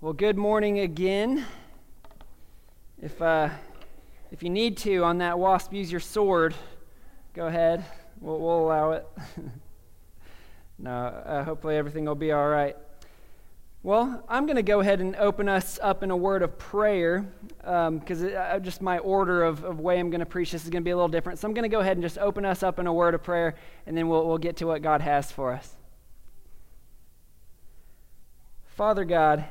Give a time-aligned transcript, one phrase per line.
[0.00, 1.44] Well, good morning again.
[3.02, 3.48] If, uh,
[4.30, 6.54] if you need to on that wasp, use your sword.
[7.34, 7.84] Go ahead.
[8.20, 9.08] We'll, we'll allow it.
[10.78, 12.76] no, uh, hopefully everything will be all right.
[13.82, 17.26] Well, I'm going to go ahead and open us up in a word of prayer
[17.58, 20.84] because um, just my order of, of way I'm going to preach this is going
[20.84, 21.40] to be a little different.
[21.40, 23.24] So I'm going to go ahead and just open us up in a word of
[23.24, 25.74] prayer, and then we'll, we'll get to what God has for us.
[28.76, 29.44] Father God,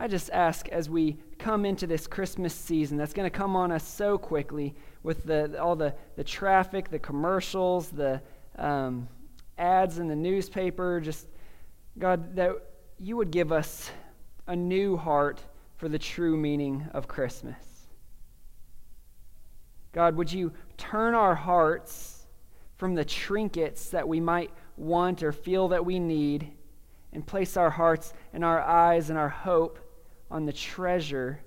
[0.00, 3.72] I just ask as we come into this Christmas season that's going to come on
[3.72, 8.22] us so quickly with the, all the, the traffic, the commercials, the
[8.56, 9.08] um,
[9.58, 11.26] ads in the newspaper, just
[11.98, 12.52] God, that
[13.00, 13.90] you would give us
[14.46, 15.40] a new heart
[15.76, 17.56] for the true meaning of Christmas.
[19.90, 22.24] God, would you turn our hearts
[22.76, 26.52] from the trinkets that we might want or feel that we need
[27.12, 29.80] and place our hearts and our eyes and our hope
[30.30, 31.40] on the treasure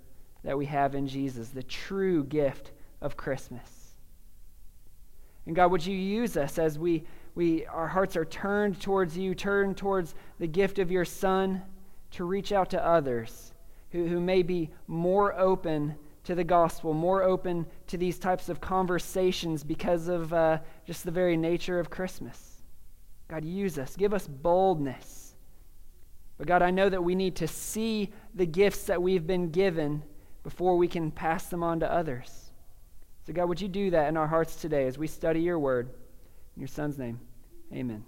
[0.44, 3.96] that we have in Jesus, the true gift of Christmas.
[5.46, 7.04] And God, would you use us as we,
[7.36, 11.62] we our hearts are turned towards you, turned towards the gift of your Son,
[12.12, 13.54] to reach out to others
[13.92, 18.62] who, who may be more open to the gospel, more open to these types of
[18.62, 22.62] conversations because of uh, just the very nature of Christmas.
[23.28, 23.96] God, use us.
[23.96, 25.21] Give us boldness
[26.42, 30.02] but God, I know that we need to see the gifts that we've been given
[30.42, 32.50] before we can pass them on to others.
[33.28, 35.92] So, God, would you do that in our hearts today as we study your word?
[36.56, 37.20] In your son's name,
[37.72, 38.04] amen.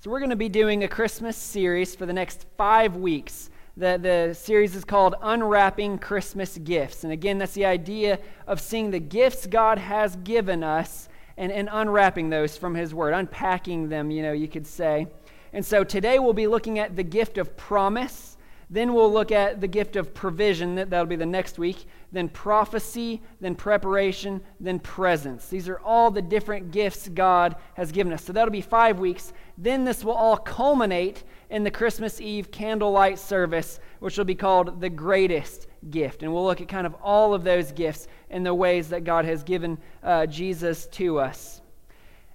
[0.00, 3.50] So, we're going to be doing a Christmas series for the next five weeks.
[3.76, 7.04] The, the series is called Unwrapping Christmas Gifts.
[7.04, 11.68] And again, that's the idea of seeing the gifts God has given us and, and
[11.70, 15.08] unwrapping those from His Word, unpacking them, you know, you could say.
[15.52, 18.36] And so today we'll be looking at the gift of promise.
[18.70, 20.74] Then we'll look at the gift of provision.
[20.74, 21.86] That'll be the next week.
[22.12, 25.48] Then prophecy, then preparation, then presence.
[25.48, 28.24] These are all the different gifts God has given us.
[28.24, 29.32] So that'll be five weeks.
[29.56, 34.80] Then this will all culminate in the Christmas Eve candlelight service, which will be called
[34.80, 36.22] the greatest gift.
[36.22, 39.24] And we'll look at kind of all of those gifts and the ways that God
[39.24, 41.62] has given uh, Jesus to us.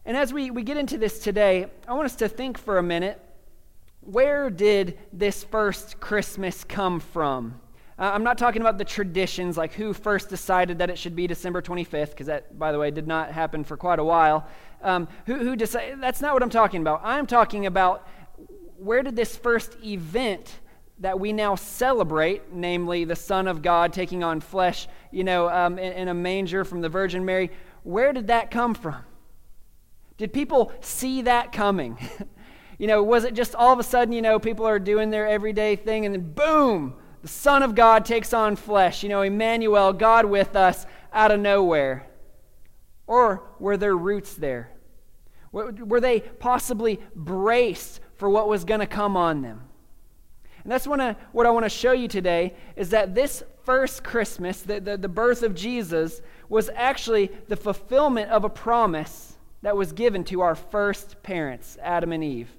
[0.05, 2.83] And as we, we get into this today, I want us to think for a
[2.83, 3.21] minute
[4.01, 7.59] where did this first Christmas come from?
[7.97, 11.25] Uh, I'm not talking about the traditions, like who first decided that it should be
[11.25, 14.45] December 25th, because that, by the way, did not happen for quite a while.
[14.81, 16.01] Um, who, who decided?
[16.01, 16.99] That's not what I'm talking about.
[17.03, 18.05] I'm talking about
[18.77, 20.59] where did this first event
[20.99, 25.79] that we now celebrate, namely the Son of God taking on flesh, you know, um,
[25.79, 27.51] in, in a manger from the Virgin Mary,
[27.83, 29.03] where did that come from?
[30.23, 31.97] Did people see that coming?
[32.77, 35.27] you know, was it just all of a sudden, you know, people are doing their
[35.27, 39.91] everyday thing and then boom, the Son of God takes on flesh, you know, Emmanuel,
[39.91, 42.07] God with us out of nowhere?
[43.05, 44.71] Or were there roots there?
[45.51, 49.63] Were they possibly braced for what was going to come on them?
[50.63, 54.05] And that's what I, what I want to show you today is that this first
[54.05, 59.32] Christmas, the, the, the birth of Jesus, was actually the fulfillment of a promise
[59.63, 62.49] that was given to our first parents, Adam and Eve.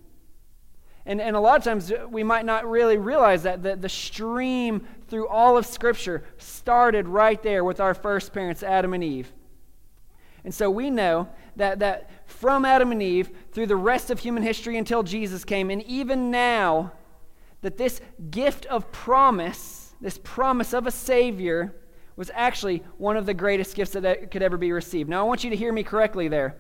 [1.06, 3.91] And, and a lot of times uh, we might not really realize that the, the
[3.91, 9.31] stream through all of Scripture started right there with our first parents, Adam and Eve.
[10.44, 14.43] And so we know that, that from Adam and Eve through the rest of human
[14.43, 16.93] history until Jesus came, and even now,
[17.60, 18.00] that this
[18.31, 21.75] gift of promise, this promise of a Savior,
[22.16, 25.09] was actually one of the greatest gifts that could ever be received.
[25.09, 26.56] Now, I want you to hear me correctly there.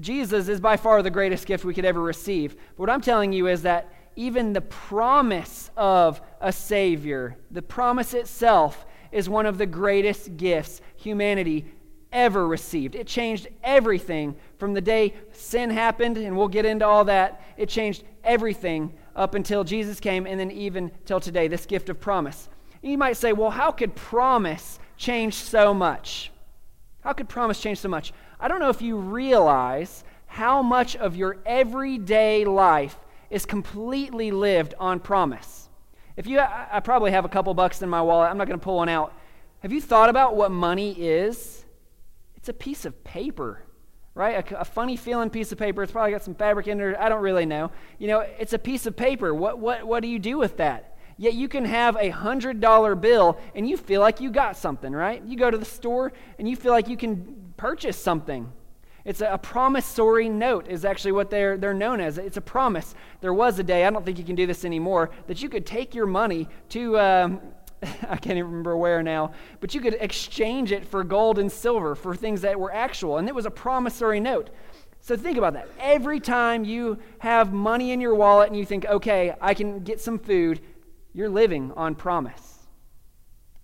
[0.00, 2.54] Jesus is by far the greatest gift we could ever receive.
[2.54, 8.14] But what I'm telling you is that even the promise of a Savior, the promise
[8.14, 11.66] itself, is one of the greatest gifts humanity
[12.12, 12.94] ever received.
[12.94, 17.42] It changed everything from the day sin happened, and we'll get into all that.
[17.56, 22.00] It changed everything up until Jesus came, and then even till today, this gift of
[22.00, 22.48] promise.
[22.82, 26.30] And you might say, well, how could promise change so much?
[27.02, 28.12] How could promise change so much?
[28.38, 32.96] I don't know if you realize how much of your everyday life
[33.30, 35.68] is completely lived on promise.
[36.16, 38.30] If you, I probably have a couple bucks in my wallet.
[38.30, 39.14] I'm not going to pull one out.
[39.60, 41.64] Have you thought about what money is?
[42.36, 43.62] It's a piece of paper,
[44.14, 44.52] right?
[44.52, 45.82] A, a, funny feeling piece of paper.
[45.82, 46.96] It's probably got some fabric in it.
[46.98, 47.70] I don't really know.
[47.98, 49.34] You know, it's a piece of paper.
[49.34, 50.89] What, what, what do you do with that?
[51.20, 55.22] Yet you can have a $100 bill and you feel like you got something, right?
[55.22, 58.50] You go to the store and you feel like you can purchase something.
[59.04, 62.16] It's a, promissory note, is actually what they're, they're known as.
[62.16, 62.94] It's a promise.
[63.20, 65.66] There was a day, I don't think you can do this anymore, that you could
[65.66, 67.40] take your money to, um,
[67.82, 71.94] I can't even remember where now, but you could exchange it for gold and silver
[71.94, 73.18] for things that were actual.
[73.18, 74.48] And it was a promissory note.
[75.02, 75.68] So think about that.
[75.78, 80.00] Every time you have money in your wallet and you think, okay, I can get
[80.00, 80.60] some food,
[81.12, 82.58] you're living on promise.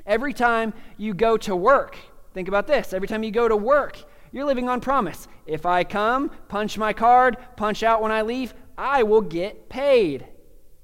[0.05, 1.97] Every time you go to work,
[2.35, 2.93] think about this.
[2.93, 3.99] Every time you go to work,
[4.33, 5.27] you're living on promise.
[5.47, 10.27] If I come, punch my card, punch out when I leave, I will get paid.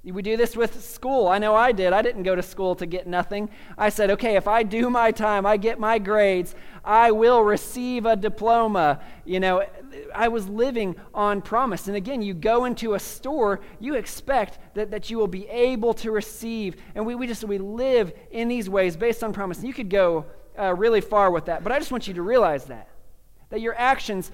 [0.05, 1.29] We do this with school.
[1.29, 1.93] I know I did.
[1.93, 3.49] I didn't go to school to get nothing.
[3.79, 8.05] I said, okay, if I do my time, I get my grades, I will receive
[8.05, 9.01] a diploma.
[9.25, 9.65] You know,
[10.15, 11.89] I was living on promise.
[11.89, 15.95] And again, you go into a store, you expect that, that you will be able
[15.95, 16.77] to receive.
[16.95, 19.59] And we, we just, we live in these ways based on promise.
[19.59, 20.27] And you could go
[20.59, 21.63] uh, really far with that.
[21.63, 22.89] But I just want you to realize that.
[23.51, 24.33] That your actions,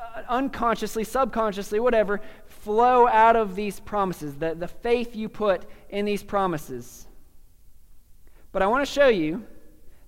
[0.00, 6.04] uh, unconsciously, subconsciously, whatever, flow out of these promises, the, the faith you put in
[6.04, 7.06] these promises.
[8.52, 9.44] But I want to show you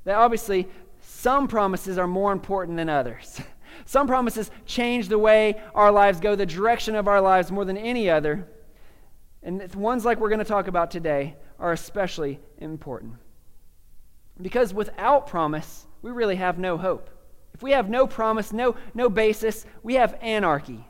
[0.04, 0.68] that obviously
[1.00, 3.40] some promises are more important than others.
[3.84, 7.76] some promises change the way our lives go, the direction of our lives more than
[7.76, 8.46] any other.
[9.42, 13.14] And ones like we're going to talk about today are especially important.
[14.40, 17.10] Because without promise, we really have no hope.
[17.54, 20.86] If we have no promise, no, no basis, we have anarchy.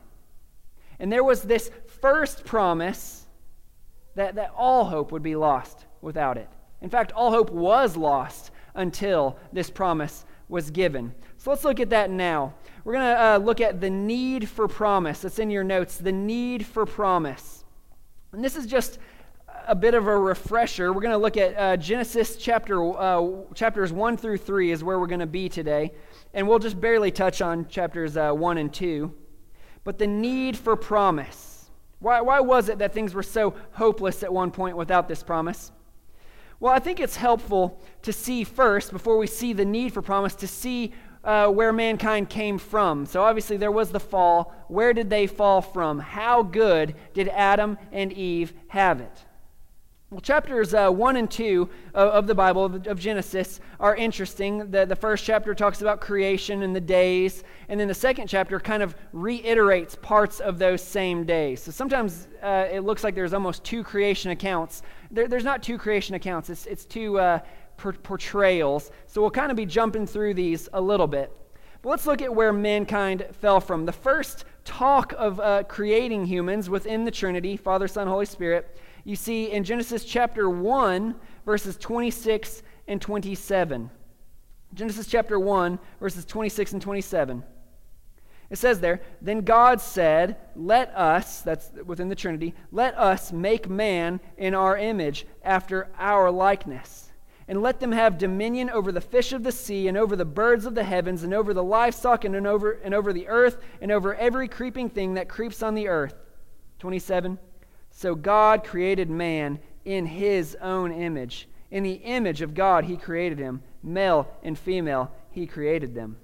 [0.99, 1.71] And there was this
[2.01, 3.27] first promise
[4.15, 6.49] that, that all hope would be lost without it.
[6.81, 11.15] In fact, all hope was lost until this promise was given.
[11.39, 12.55] So let's look at that now.
[12.85, 15.21] We're going to uh, look at the need for promise.
[15.21, 15.97] That's in your notes.
[15.97, 17.65] The need for promise.
[18.32, 18.99] And this is just
[19.67, 20.93] a bit of a refresher.
[20.93, 24.99] We're going to look at uh, Genesis chapter uh, chapters one through three is where
[24.99, 25.93] we're going to be today,
[26.32, 29.15] and we'll just barely touch on chapters uh, one and two
[29.85, 31.71] but the need for promise.
[31.99, 35.73] Why, why was it that things were so hopeless at one point without this promise?
[36.59, 40.35] Well, I think it's helpful to see first, before we see the need for promise,
[40.37, 40.93] to see
[41.25, 43.07] uh, where mankind came from.
[43.07, 44.55] So, obviously, there was the fall.
[44.69, 45.99] Where did they fall from?
[45.99, 49.25] How good did Adam and Eve have it?
[50.11, 54.69] Well, chapters uh, 1 and 2 of, of the Bible, of, of, Genesis, are interesting.
[54.69, 58.59] The, the first chapter talks about creation and the days, and then the second chapter
[58.59, 61.63] kind of reiterates parts of those same days.
[61.63, 64.83] So sometimes uh, it looks like there's almost two creation accounts.
[65.13, 67.39] There, there's not two creation accounts, it's, it's two uh,
[68.03, 68.91] portrayals.
[69.06, 71.32] So we'll kind of be jumping through these a little bit.
[71.82, 73.87] But let's look at where mankind fell from.
[73.87, 79.17] The first talk of uh, creating humans within the Trinity, Father, Son, Holy Spirit, you
[79.17, 81.15] see in Genesis chapter 1,
[81.47, 83.91] verses 26 and 27.
[84.75, 87.43] Genesis chapter 1, verses 26 and 27.
[88.50, 93.69] It says there, Then God said, Let us, that's within the Trinity, let us make
[93.69, 97.10] man in our image, after our likeness.
[97.50, 100.67] And let them have dominion over the fish of the sea, and over the birds
[100.67, 104.14] of the heavens, and over the livestock, and, over, and over the earth, and over
[104.14, 106.14] every creeping thing that creeps on the earth.
[106.79, 107.41] 27.
[107.91, 111.49] So God created man in his own image.
[111.73, 113.64] In the image of God, he created him.
[113.82, 116.19] Male and female, he created them.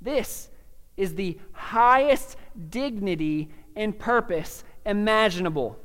[0.00, 0.50] This
[0.96, 2.36] is the highest
[2.70, 5.80] dignity and purpose imaginable.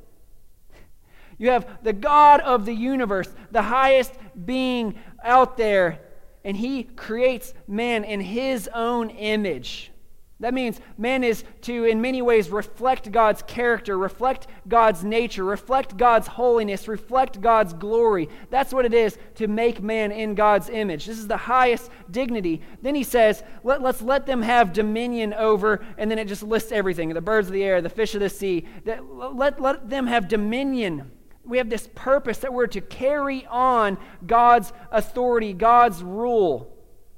[1.37, 4.13] You have the God of the universe, the highest
[4.45, 5.99] being out there,
[6.43, 9.91] and he creates man in his own image.
[10.39, 15.97] That means man is to, in many ways, reflect God's character, reflect God's nature, reflect
[15.97, 18.29] God's holiness, reflect God's glory.
[18.51, 21.07] That's what it is to make man in God's image.
[21.07, 22.61] This is the highest dignity.
[22.83, 26.71] Then he says, let, us let them have dominion over, and then it just lists
[26.71, 28.67] everything the birds of the air, the fish of the sea.
[28.85, 31.11] That, let, let them have dominion.
[31.47, 36.73] We have this purpose that we're to carry on God's authority, God's rule.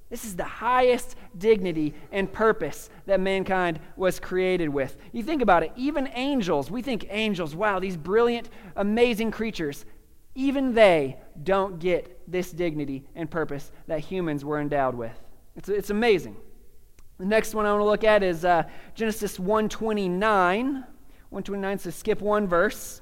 [0.09, 4.97] This is the highest dignity and purpose that mankind was created with.
[5.11, 9.85] You think about it, even angels, we think angels, wow, these brilliant, amazing creatures,
[10.33, 15.19] even they don't get this dignity and purpose that humans were endowed with.
[15.55, 16.37] It's, it's amazing.
[17.19, 18.63] The next one I want to look at is uh,
[18.95, 20.65] Genesis 129.
[21.29, 23.01] 129, so skip one verse.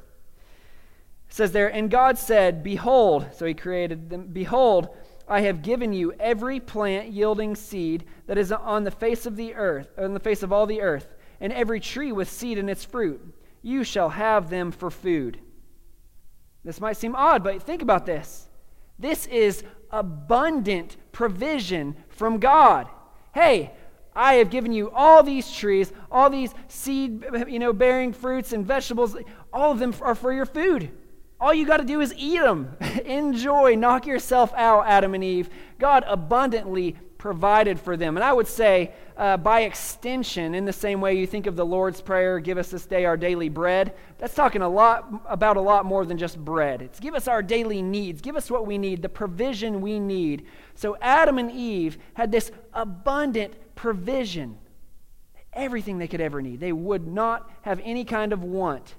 [1.29, 4.89] Says there, And God said, Behold, so he created them, Behold,
[5.27, 9.55] I have given you every plant yielding seed that is on the face of the
[9.55, 11.07] earth, on the face of all the earth,
[11.41, 13.21] and every tree with seed in its fruit.
[13.61, 15.39] You shall have them for food.
[16.63, 18.47] This might seem odd, but think about this.
[18.97, 22.87] This is abundant provision from God.
[23.33, 23.71] Hey,
[24.15, 28.65] I have given you all these trees, all these seed, you know, bearing fruits and
[28.65, 29.15] vegetables.
[29.53, 30.91] All of them are for your food.
[31.39, 32.75] All you got to do is eat them.
[33.05, 33.75] Enjoy.
[33.75, 35.49] Knock yourself out, Adam and Eve.
[35.77, 38.15] God abundantly provided for them.
[38.17, 41.65] And I would say, uh, by extension, in the same way you think of the
[41.65, 45.61] Lord's Prayer, give us this day our daily bread, that's talking a lot about a
[45.61, 46.81] lot more than just bread.
[46.81, 50.45] It's give us our daily needs, give us what we need, the provision we need.
[50.75, 54.57] So Adam and Eve had this abundant provision,
[55.53, 56.59] everything they could ever need.
[56.59, 58.95] They would not have any kind of want.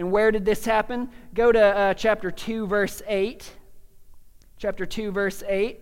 [0.00, 1.10] And where did this happen?
[1.34, 3.52] Go to uh, chapter 2, verse 8.
[4.56, 5.78] Chapter 2, verse 8.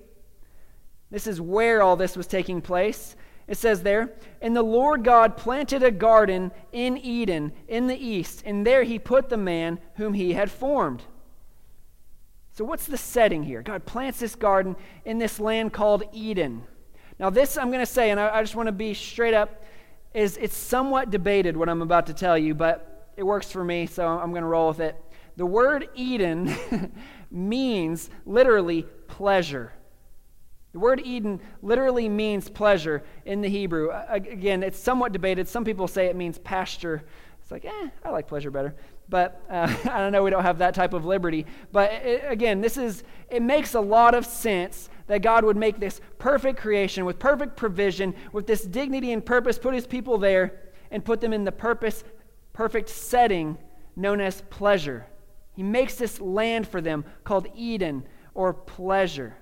[1.09, 3.15] This is where all this was taking place.
[3.47, 8.43] It says there, And the Lord God planted a garden in Eden in the east,
[8.45, 11.05] and there he put the man whom he had formed.
[12.51, 13.63] So, what's the setting here?
[13.63, 16.65] God plants this garden in this land called Eden.
[17.21, 19.63] Now, this I'm going to say, and I, I just want to be straight up,
[20.13, 23.87] is it's somewhat debated what I'm about to tell you, but it works for me,
[23.87, 24.97] so I'm going to roll with it.
[25.37, 26.55] The word Eden
[27.33, 29.73] means literally pleasure.
[30.73, 33.91] The word Eden literally means pleasure in the Hebrew.
[34.09, 35.49] Again, it's somewhat debated.
[35.49, 37.03] Some people say it means pasture.
[37.43, 38.77] It's like, eh, I like pleasure better.
[39.09, 41.45] But uh, I don't know, we don't have that type of liberty.
[41.73, 45.81] But it, again, this is, it makes a lot of sense that God would make
[45.81, 50.61] this perfect creation with perfect provision, with this dignity and purpose, put his people there,
[50.93, 52.05] and put them in the purpose,
[52.59, 53.57] perfect setting
[53.95, 55.07] known as pleasure.
[55.53, 58.03] He makes this land for them called Eden
[58.35, 59.37] or pleasure.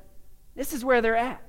[0.55, 1.43] This is where they're at.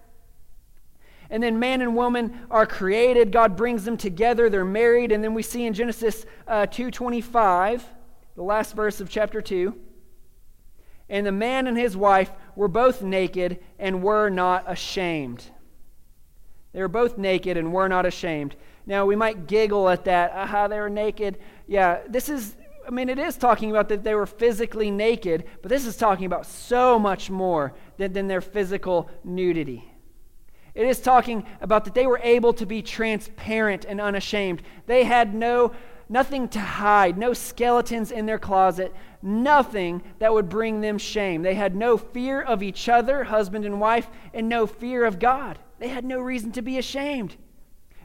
[1.30, 3.34] And then man and woman are created.
[3.34, 4.50] God brings them together.
[4.50, 5.12] They're married.
[5.12, 7.82] And then we see in Genesis uh, 2.25,
[8.36, 9.76] the last verse of chapter 2,
[11.10, 15.44] and the man and his wife were both naked and were not ashamed.
[16.72, 18.56] They were both naked and were not ashamed.
[18.88, 20.32] Now, we might giggle at that.
[20.32, 21.38] Aha, they were naked.
[21.68, 22.56] Yeah, this is,
[22.88, 26.26] I mean, it is talking about that they were physically naked, but this is talking
[26.26, 29.92] about so much more than, than their physical nudity.
[30.74, 34.62] It is talking about that they were able to be transparent and unashamed.
[34.86, 35.74] They had no
[36.10, 41.42] nothing to hide, no skeletons in their closet, nothing that would bring them shame.
[41.42, 45.60] They had no fear of each other, husband and wife, and no fear of God.
[45.80, 47.36] They had no reason to be ashamed.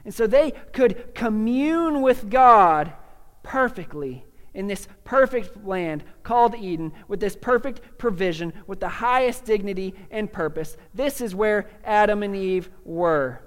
[0.05, 2.93] And so they could commune with God
[3.41, 9.95] perfectly in this perfect land called Eden, with this perfect provision, with the highest dignity
[10.11, 10.77] and purpose.
[10.93, 13.41] This is where Adam and Eve were.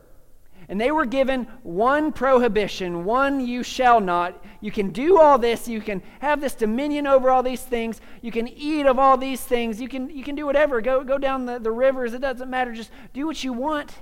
[0.69, 4.45] And they were given one prohibition, one you shall not.
[4.61, 8.33] You can do all this, you can have this dominion over all these things, you
[8.33, 10.81] can eat of all these things, you can, you can do whatever.
[10.81, 12.73] Go, go down the, the rivers, it doesn't matter.
[12.73, 13.95] Just do what you want,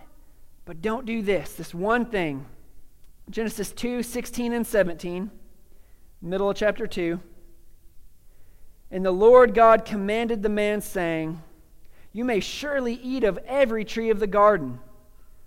[0.64, 2.46] but don't do this, this one thing.
[3.30, 5.30] Genesis 2 16 and 17,
[6.20, 7.20] middle of chapter 2.
[8.90, 11.42] And the Lord God commanded the man, saying,
[12.12, 14.78] You may surely eat of every tree of the garden.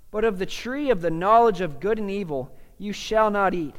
[0.10, 3.76] But of the tree of the knowledge of good and evil you shall not eat.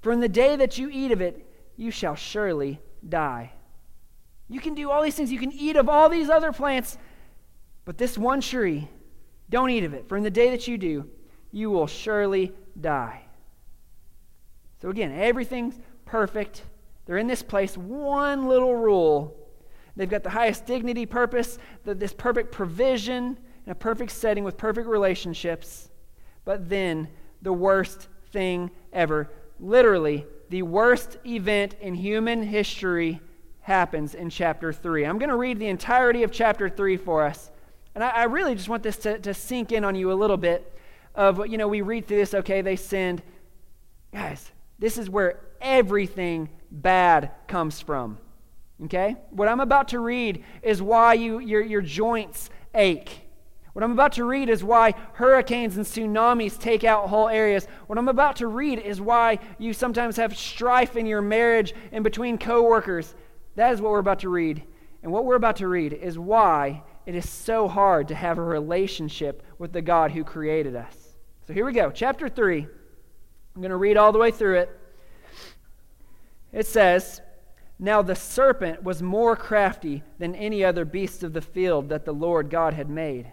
[0.00, 3.52] For in the day that you eat of it, you shall surely die.
[4.48, 5.30] You can do all these things.
[5.30, 6.98] You can eat of all these other plants,
[7.84, 8.88] but this one tree,
[9.50, 10.08] don't eat of it.
[10.08, 11.08] For in the day that you do,
[11.52, 13.22] you will surely die.
[14.80, 16.62] So again, everything's perfect.
[17.04, 17.76] They're in this place.
[17.76, 19.36] One little rule.
[19.96, 24.56] They've got the highest dignity, purpose, the, this perfect provision in a perfect setting with
[24.56, 25.90] perfect relationships,
[26.44, 27.08] but then
[27.42, 29.30] the worst thing ever.
[29.58, 33.20] Literally, the worst event in human history
[33.60, 35.04] happens in chapter 3.
[35.04, 37.50] I'm going to read the entirety of chapter 3 for us.
[37.94, 40.36] And I, I really just want this to, to sink in on you a little
[40.36, 40.72] bit
[41.14, 43.22] of, you know, we read through this, okay, they sinned.
[44.12, 48.18] Guys, this is where everything bad comes from.
[48.84, 49.16] Okay?
[49.30, 53.26] What I'm about to read is why you, your, your joints ache.
[53.72, 57.66] What I'm about to read is why hurricanes and tsunamis take out whole areas.
[57.86, 62.02] What I'm about to read is why you sometimes have strife in your marriage and
[62.02, 63.14] between coworkers.
[63.54, 64.64] That is what we're about to read.
[65.02, 68.42] And what we're about to read is why it is so hard to have a
[68.42, 70.96] relationship with the God who created us.
[71.46, 71.90] So here we go.
[71.90, 72.66] Chapter 3.
[73.54, 74.80] I'm going to read all the way through it.
[76.52, 77.20] It says,
[77.78, 82.12] Now the serpent was more crafty than any other beast of the field that the
[82.12, 83.32] Lord God had made.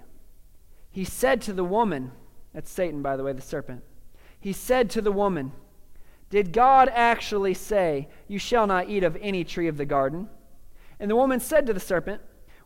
[0.90, 2.12] He said to the woman,
[2.58, 3.84] that's Satan, by the way, the serpent.
[4.40, 5.52] He said to the woman,
[6.32, 10.28] Did God actually say, You shall not eat of any tree of the garden?
[11.00, 12.22] And the woman said to the serpent,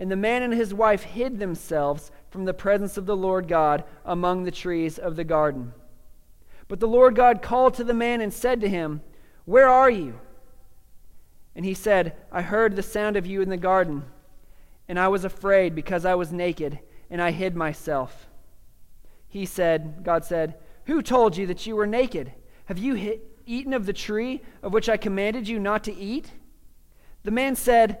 [0.00, 3.84] And the man and his wife hid themselves from the presence of the Lord God
[4.02, 5.74] among the trees of the garden.
[6.68, 9.02] But the Lord God called to the man and said to him,
[9.44, 10.18] Where are you?
[11.54, 14.04] And he said, I heard the sound of you in the garden,
[14.88, 16.78] and I was afraid because I was naked,
[17.10, 18.26] and I hid myself.
[19.28, 20.54] He said, God said,
[20.86, 22.32] Who told you that you were naked?
[22.64, 26.30] Have you hit, eaten of the tree of which I commanded you not to eat?
[27.22, 28.00] The man said,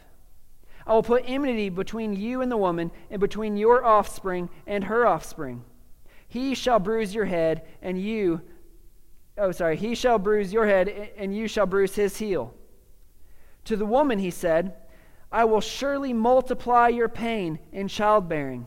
[0.85, 5.05] I will put enmity between you and the woman, and between your offspring and her
[5.05, 5.63] offspring.
[6.27, 8.41] He shall bruise your head, and you,
[9.37, 12.53] oh, sorry, he shall bruise your head, and you shall bruise his heel.
[13.65, 14.75] To the woman he said,
[15.31, 18.65] I will surely multiply your pain in childbearing,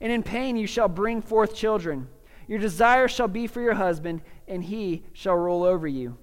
[0.00, 2.08] and in pain you shall bring forth children.
[2.46, 6.18] Your desire shall be for your husband, and he shall rule over you.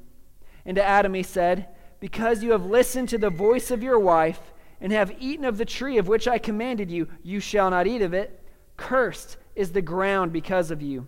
[0.66, 1.68] And to Adam he said,
[2.00, 4.51] Because you have listened to the voice of your wife,
[4.82, 8.02] and have eaten of the tree of which I commanded you, you shall not eat
[8.02, 8.44] of it.
[8.76, 11.08] Cursed is the ground because of you.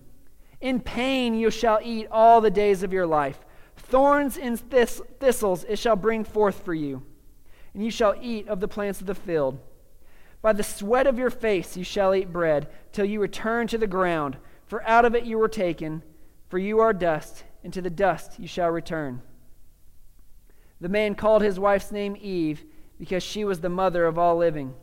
[0.62, 3.40] In pain you shall eat all the days of your life.
[3.76, 7.04] Thorns and thistles it shall bring forth for you,
[7.74, 9.60] and you shall eat of the plants of the field.
[10.42, 13.88] By the sweat of your face you shall eat bread, till you return to the
[13.88, 16.04] ground, for out of it you were taken,
[16.48, 19.22] for you are dust, and to the dust you shall return.
[20.80, 22.64] The man called his wife's name Eve
[23.04, 24.74] because she was the mother of all living.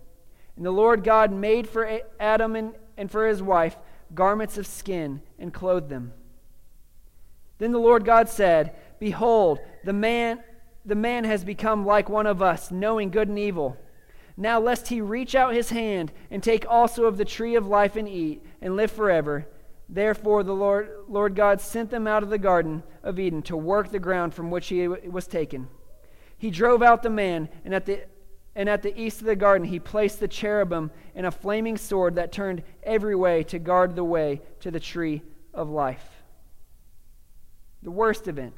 [0.54, 3.78] And the Lord God made for Adam and, and for his wife
[4.14, 6.12] garments of skin and clothed them.
[7.56, 10.40] Then the Lord God said, Behold, the man,
[10.85, 13.78] the man has become like one of us, knowing good and evil.
[14.37, 17.96] Now, lest he reach out his hand and take also of the tree of life
[17.96, 19.46] and eat and live forever.
[19.88, 23.90] Therefore, the Lord, Lord God sent them out of the Garden of Eden to work
[23.90, 25.68] the ground from which he was taken.
[26.40, 28.00] He drove out the man, and at the
[28.57, 32.14] and at the east of the garden he placed the cherubim and a flaming sword
[32.14, 35.22] that turned every way to guard the way to the tree
[35.53, 36.05] of life.
[37.83, 38.55] The worst event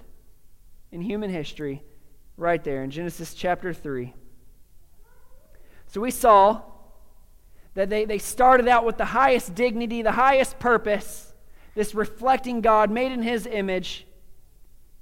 [0.93, 1.83] in human history,
[2.37, 4.15] right there in Genesis chapter 3.
[5.89, 6.63] So we saw
[7.75, 11.35] that they, they started out with the highest dignity, the highest purpose,
[11.75, 14.07] this reflecting God made in his image,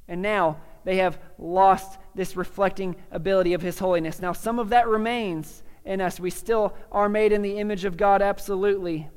[0.09, 4.21] and now they have lost this reflecting ability of His holiness.
[4.21, 6.21] Now, some of that remains in us.
[6.21, 9.09] We still are made in the image of God, absolutely.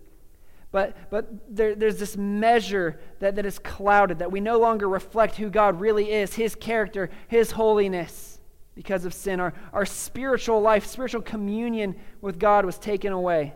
[0.72, 5.36] But, but there, there's this measure that, that is clouded, that we no longer reflect
[5.36, 8.40] who God really is, His character, His holiness
[8.74, 9.40] because of sin.
[9.40, 13.54] Our, our spiritual life, spiritual communion with God was taken away.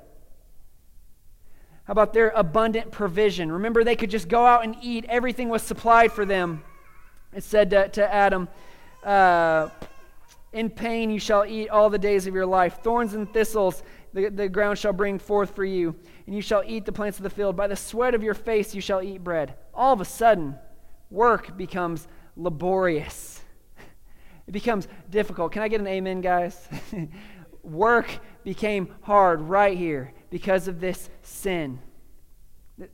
[1.85, 3.51] How about their abundant provision?
[3.51, 6.63] Remember, they could just go out and eat, everything was supplied for them.
[7.37, 8.47] It said to, to Adam,
[9.03, 9.69] uh,
[10.53, 12.81] In pain you shall eat all the days of your life.
[12.81, 15.95] Thorns and thistles the, the ground shall bring forth for you,
[16.25, 17.55] and you shall eat the plants of the field.
[17.55, 19.53] By the sweat of your face you shall eat bread.
[19.71, 20.55] All of a sudden,
[21.11, 23.39] work becomes laborious.
[24.47, 25.51] It becomes difficult.
[25.51, 26.67] Can I get an amen, guys?
[27.61, 28.09] work
[28.43, 31.79] became hard right here because of this sin.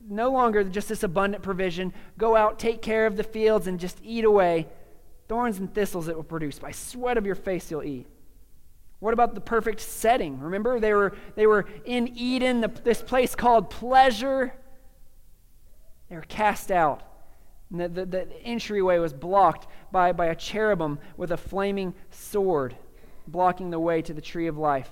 [0.08, 1.92] No longer just this abundant provision.
[2.16, 4.66] Go out, take care of the fields, and just eat away.
[5.28, 6.58] Thorns and thistles it will produce.
[6.58, 8.06] By sweat of your face you'll eat.
[9.00, 10.40] What about the perfect setting?
[10.40, 14.54] Remember, they were, they were in Eden, the, this place called pleasure.
[16.08, 17.02] They were cast out.
[17.70, 22.76] And the, the, the entryway was blocked by, by a cherubim with a flaming sword,
[23.26, 24.90] blocking the way to the tree of life.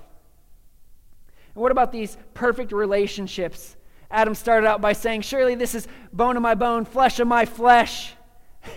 [1.54, 3.76] And what about these perfect relationships?
[4.12, 7.46] Adam started out by saying, Surely this is bone of my bone, flesh of my
[7.46, 8.12] flesh.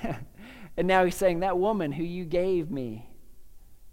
[0.77, 3.07] and now he's saying, That woman who you gave me,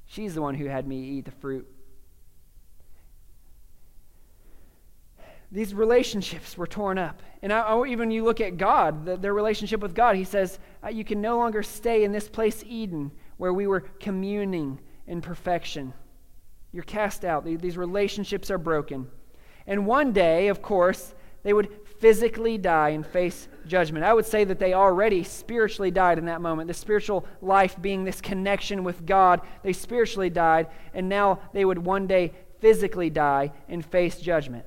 [0.07, 1.69] she's the one who had me eat the fruit.
[5.51, 7.23] These relationships were torn up.
[7.43, 10.61] And I, I, even you look at God, the, their relationship with God, he says,
[10.83, 15.21] uh, You can no longer stay in this place, Eden, where we were communing in
[15.21, 15.93] perfection.
[16.71, 17.45] You're cast out.
[17.45, 19.09] These relationships are broken.
[19.67, 24.05] And one day, of course, they would physically die and face judgment.
[24.05, 26.69] I would say that they already spiritually died in that moment.
[26.69, 31.79] The spiritual life being this connection with God, they spiritually died, and now they would
[31.79, 34.65] one day physically die and face judgment.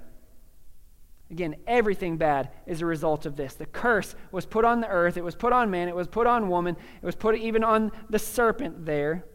[1.31, 3.55] Again, everything bad is a result of this.
[3.55, 6.27] The curse was put on the earth, it was put on man, it was put
[6.27, 9.25] on woman, it was put even on the serpent there.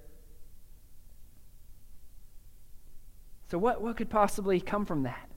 [3.50, 5.29] So, what, what could possibly come from that?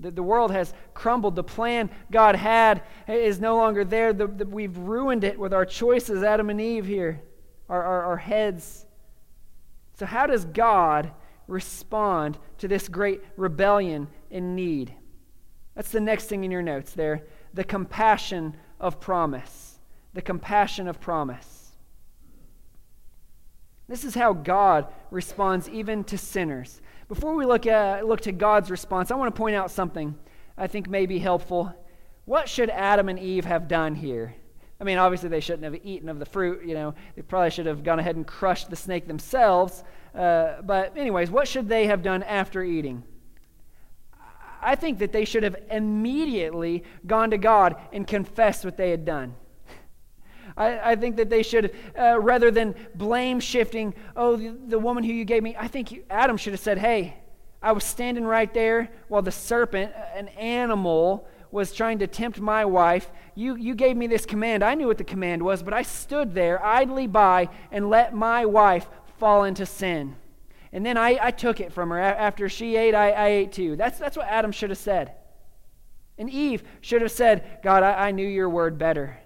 [0.00, 1.36] The, the world has crumbled.
[1.36, 4.12] The plan God had is no longer there.
[4.12, 7.22] The, the, we've ruined it with our choices, Adam and Eve here,
[7.68, 8.86] our, our, our heads.
[9.94, 11.12] So, how does God
[11.46, 14.94] respond to this great rebellion and need?
[15.74, 17.24] That's the next thing in your notes there.
[17.54, 19.78] The compassion of promise.
[20.14, 21.72] The compassion of promise.
[23.88, 26.80] This is how God responds even to sinners.
[27.10, 30.14] Before we look, at, look to God's response, I want to point out something
[30.56, 31.74] I think may be helpful.
[32.24, 34.36] What should Adam and Eve have done here?
[34.80, 36.64] I mean, obviously, they shouldn't have eaten of the fruit.
[36.64, 39.82] You know, they probably should have gone ahead and crushed the snake themselves.
[40.14, 43.02] Uh, but, anyways, what should they have done after eating?
[44.62, 49.04] I think that they should have immediately gone to God and confessed what they had
[49.04, 49.34] done.
[50.60, 55.02] I, I think that they should, uh, rather than blame shifting, oh, the, the woman
[55.02, 57.16] who you gave me, I think you, Adam should have said, hey,
[57.62, 62.64] I was standing right there while the serpent, an animal, was trying to tempt my
[62.64, 63.10] wife.
[63.34, 64.62] You, you gave me this command.
[64.62, 68.44] I knew what the command was, but I stood there idly by and let my
[68.44, 68.86] wife
[69.18, 70.14] fall into sin.
[70.72, 71.98] And then I, I took it from her.
[71.98, 73.76] After she ate, I, I ate too.
[73.76, 75.14] That's, that's what Adam should have said.
[76.18, 79.18] And Eve should have said, God, I, I knew your word better.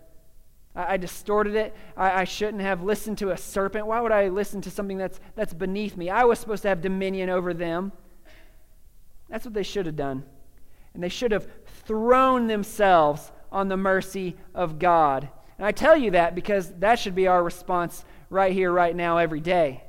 [0.74, 1.74] I, I distorted it.
[1.96, 3.86] I, I shouldn't have listened to a serpent.
[3.86, 6.10] Why would I listen to something that's, that's beneath me?
[6.10, 7.92] I was supposed to have dominion over them.
[9.28, 10.24] That's what they should have done.
[10.92, 11.48] And they should have
[11.86, 15.28] thrown themselves on the mercy of God.
[15.58, 19.18] And I tell you that because that should be our response right here, right now,
[19.18, 19.84] every day.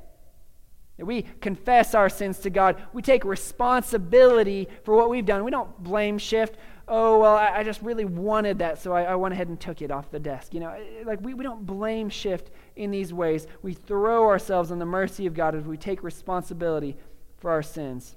[0.96, 2.82] That we confess our sins to God.
[2.92, 5.44] We take responsibility for what we've done.
[5.44, 6.56] We don't blame shift
[6.88, 9.82] oh, well, I, I just really wanted that, so I, I, went ahead and took
[9.82, 10.54] it off the desk.
[10.54, 13.46] You know, like we, we don't blame shift in these ways.
[13.62, 16.96] We throw ourselves on the mercy of God as we take responsibility
[17.38, 18.16] for our sins.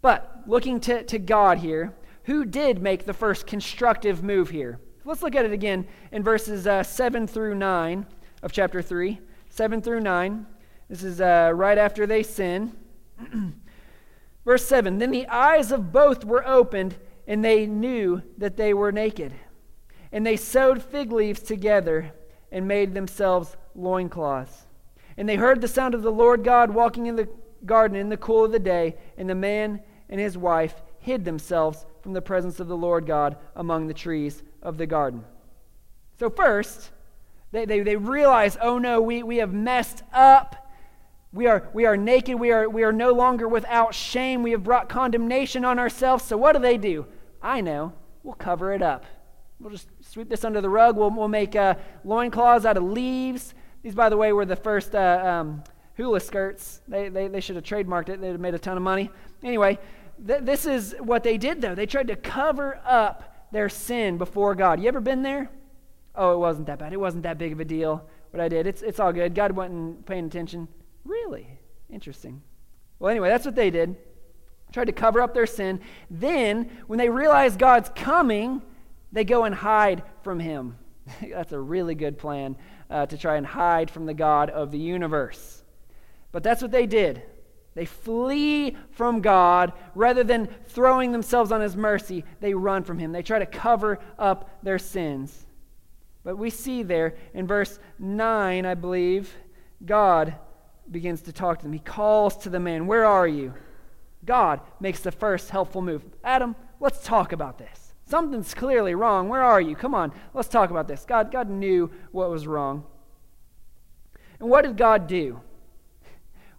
[0.00, 1.94] But looking to, to God here,
[2.24, 4.80] who did make the first constructive move here?
[5.04, 8.06] Let's look at it again in verses uh, 7 through 9
[8.42, 9.20] of chapter 3.
[9.48, 10.46] 7 through 9.
[10.88, 12.76] This is uh, right after they sin.
[14.44, 18.92] Verse 7 Then the eyes of both were opened, and they knew that they were
[18.92, 19.32] naked.
[20.12, 22.12] And they sewed fig leaves together
[22.52, 24.66] and made themselves loincloths.
[25.16, 27.28] And they heard the sound of the Lord God walking in the
[27.64, 31.84] garden in the cool of the day, and the man and his wife hid themselves
[32.02, 35.24] from the presence of the Lord God among the trees of the garden.
[36.18, 36.90] So, first,
[37.50, 40.66] they, they, they realize, oh no, we, we have messed up
[41.36, 42.40] we are, we are naked.
[42.40, 44.42] We are, we are no longer without shame.
[44.42, 46.24] We have brought condemnation on ourselves.
[46.24, 47.06] So, what do they do?
[47.46, 47.92] I know.
[48.24, 49.06] We'll cover it up.
[49.60, 50.96] We'll just sweep this under the rug.
[50.96, 53.54] We'll, we'll make uh, loincloths out of leaves.
[53.84, 55.62] These, by the way, were the first uh, um,
[55.96, 56.80] hula skirts.
[56.88, 59.10] They, they, they should have trademarked it, they'd have made a ton of money.
[59.44, 59.78] Anyway,
[60.26, 61.76] th- this is what they did, though.
[61.76, 64.80] They tried to cover up their sin before God.
[64.80, 65.48] You ever been there?
[66.16, 66.92] Oh, it wasn't that bad.
[66.92, 68.66] It wasn't that big of a deal what I did.
[68.66, 69.36] It's, it's all good.
[69.36, 70.66] God wasn't paying attention.
[71.04, 71.46] Really?
[71.90, 72.42] Interesting.
[72.98, 73.94] Well, anyway, that's what they did.
[74.72, 75.80] Tried to cover up their sin.
[76.10, 78.62] Then, when they realize God's coming,
[79.12, 80.76] they go and hide from Him.
[81.32, 82.56] that's a really good plan
[82.90, 85.62] uh, to try and hide from the God of the universe.
[86.32, 87.22] But that's what they did.
[87.74, 92.24] They flee from God rather than throwing themselves on His mercy.
[92.40, 93.12] They run from Him.
[93.12, 95.46] They try to cover up their sins.
[96.24, 99.32] But we see there in verse 9, I believe,
[99.84, 100.34] God
[100.90, 101.72] begins to talk to them.
[101.72, 103.54] He calls to the man, Where are you?
[104.26, 106.04] God makes the first helpful move.
[106.22, 107.94] Adam, let's talk about this.
[108.04, 109.28] Something's clearly wrong.
[109.28, 109.74] Where are you?
[109.74, 111.04] Come on, let's talk about this.
[111.06, 112.84] God, God knew what was wrong.
[114.38, 115.40] And what did God do?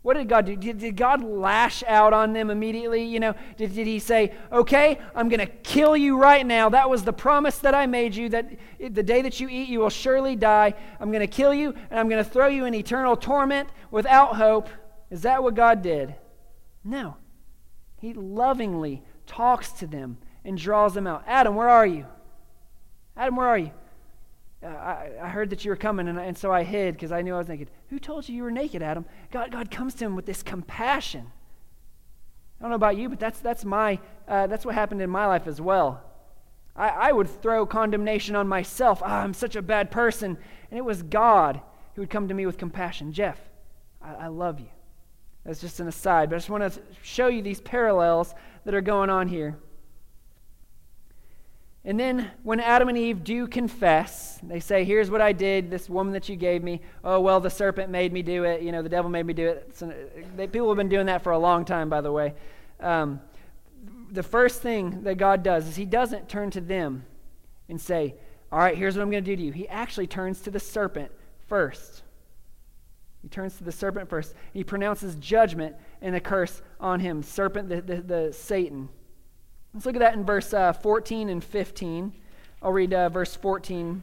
[0.01, 0.55] What did God do?
[0.55, 3.03] Did, did God lash out on them immediately?
[3.03, 6.69] You know, did, did He say, okay, I'm going to kill you right now?
[6.69, 8.49] That was the promise that I made you that
[8.79, 10.73] the day that you eat, you will surely die.
[10.99, 14.37] I'm going to kill you and I'm going to throw you in eternal torment without
[14.37, 14.69] hope.
[15.09, 16.15] Is that what God did?
[16.85, 17.17] No.
[17.99, 21.23] He lovingly talks to them and draws them out.
[21.27, 22.05] Adam, where are you?
[23.15, 23.71] Adam, where are you?
[24.63, 27.21] Uh, I, I, heard that you were coming, and, and so I hid because I
[27.21, 27.69] knew I was naked.
[27.89, 29.05] Who told you you were naked, Adam?
[29.31, 31.31] God, God comes to him with this compassion.
[32.59, 35.27] I don't know about you, but that's, that's, my, uh, that's what happened in my
[35.27, 36.03] life as well.
[36.75, 39.01] I, I would throw condemnation on myself.
[39.03, 40.37] Oh, I'm such a bad person.
[40.71, 41.61] And it was God
[41.95, 43.13] who would come to me with compassion.
[43.13, 43.39] Jeff,
[44.01, 44.69] I, I love you.
[45.47, 48.81] That's just an aside, but I just want to show you these parallels that are
[48.81, 49.57] going on here.
[51.85, 55.89] And then when Adam and Eve do confess, they say, Here's what I did, this
[55.89, 56.81] woman that you gave me.
[57.01, 58.61] Oh, well, the serpent made me do it.
[58.61, 59.71] You know, the devil made me do it.
[59.73, 59.93] So
[60.35, 62.33] they, people have been doing that for a long time, by the way.
[62.81, 63.21] Um,
[64.11, 67.05] the first thing that God does is He doesn't turn to them
[67.69, 68.15] and say,
[68.51, 69.53] All right, here's what I'm going to do to you.
[69.53, 71.09] He actually turns to the serpent
[71.47, 72.03] first.
[73.27, 74.35] He turns to the serpent first.
[74.53, 78.87] He pronounces judgment and a curse on him, serpent, the, the, the Satan.
[79.73, 82.13] Let's look at that in verse uh, 14 and 15.
[82.61, 84.01] I'll read uh, verse 14.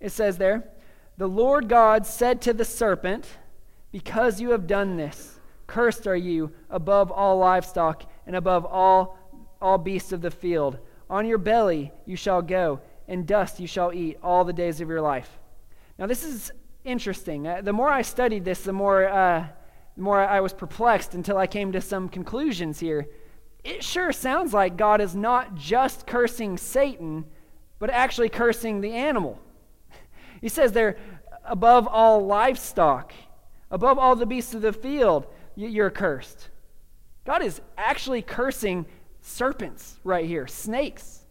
[0.00, 0.64] It says there,
[1.16, 3.24] The Lord God said to the serpent,
[3.92, 5.38] Because you have done this,
[5.68, 9.16] cursed are you above all livestock and above all,
[9.60, 10.76] all beasts of the field.
[11.08, 14.88] On your belly you shall go, and dust you shall eat all the days of
[14.88, 15.38] your life.
[16.00, 16.50] Now, this is
[16.84, 17.46] interesting.
[17.46, 19.46] Uh, the more I studied this, the more, uh,
[19.96, 23.08] the more I was perplexed until I came to some conclusions here
[23.64, 27.24] it sure sounds like God is not just cursing Satan,
[27.78, 29.38] but actually cursing the animal.
[30.40, 30.98] He says they're
[31.44, 33.12] above all livestock,
[33.70, 36.48] above all the beasts of the field, you're cursed.
[37.24, 38.86] God is actually cursing
[39.20, 41.24] serpents right here, snakes.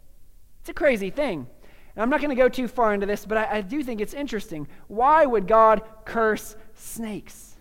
[0.62, 1.48] It's a crazy thing.
[2.02, 4.02] And I'm not going to go too far into this, but I, I do think
[4.02, 4.68] it's interesting.
[4.88, 7.56] Why would God curse snakes?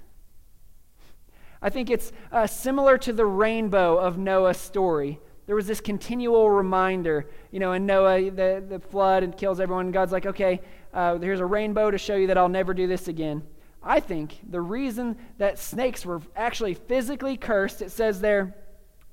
[1.61, 5.21] I think it's uh, similar to the rainbow of Noah's story.
[5.45, 9.85] There was this continual reminder, you know, in Noah, the, the flood and kills everyone.
[9.89, 10.63] And God's like, okay,
[10.95, 13.43] uh, here's a rainbow to show you that I'll never do this again.
[13.83, 18.57] I think the reason that snakes were actually physically cursed, it says there,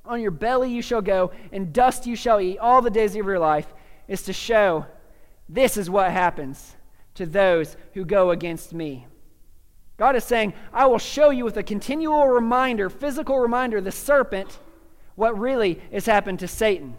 [0.06, 3.26] on your belly you shall go, and dust you shall eat all the days of
[3.26, 3.74] your life,
[4.08, 4.86] is to show
[5.50, 6.76] this is what happens
[7.16, 9.08] to those who go against me.
[9.98, 14.60] God is saying, I will show you with a continual reminder, physical reminder, the serpent,
[15.16, 16.96] what really has happened to Satan.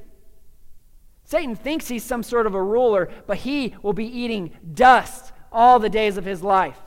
[1.24, 5.78] Satan thinks he's some sort of a ruler, but he will be eating dust all
[5.78, 6.78] the days of his life.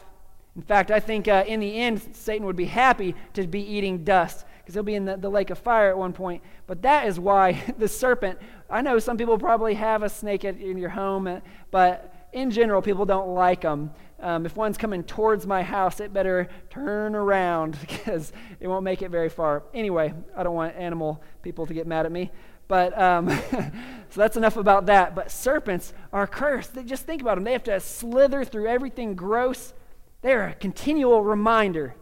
[0.56, 4.04] In fact, I think uh, in the end, Satan would be happy to be eating
[4.04, 6.42] dust because he'll be in the, the lake of fire at one point.
[6.66, 10.78] But that is why the serpent, I know some people probably have a snake in
[10.78, 11.40] your home, uh,
[11.72, 13.92] but in general, people don't like them.
[14.22, 18.32] Um, if one's coming towards my house, it better turn around because
[18.62, 19.64] it won't make it very far.
[19.74, 22.32] Anyway, I don't want animal people to get mad at me.
[22.70, 23.30] But um,
[24.10, 25.16] so that's enough about that.
[25.16, 26.76] But serpents are cursed.
[26.76, 27.44] They, just think about them.
[27.44, 29.74] They have to slither through everything gross.
[30.22, 31.96] They're a continual reminder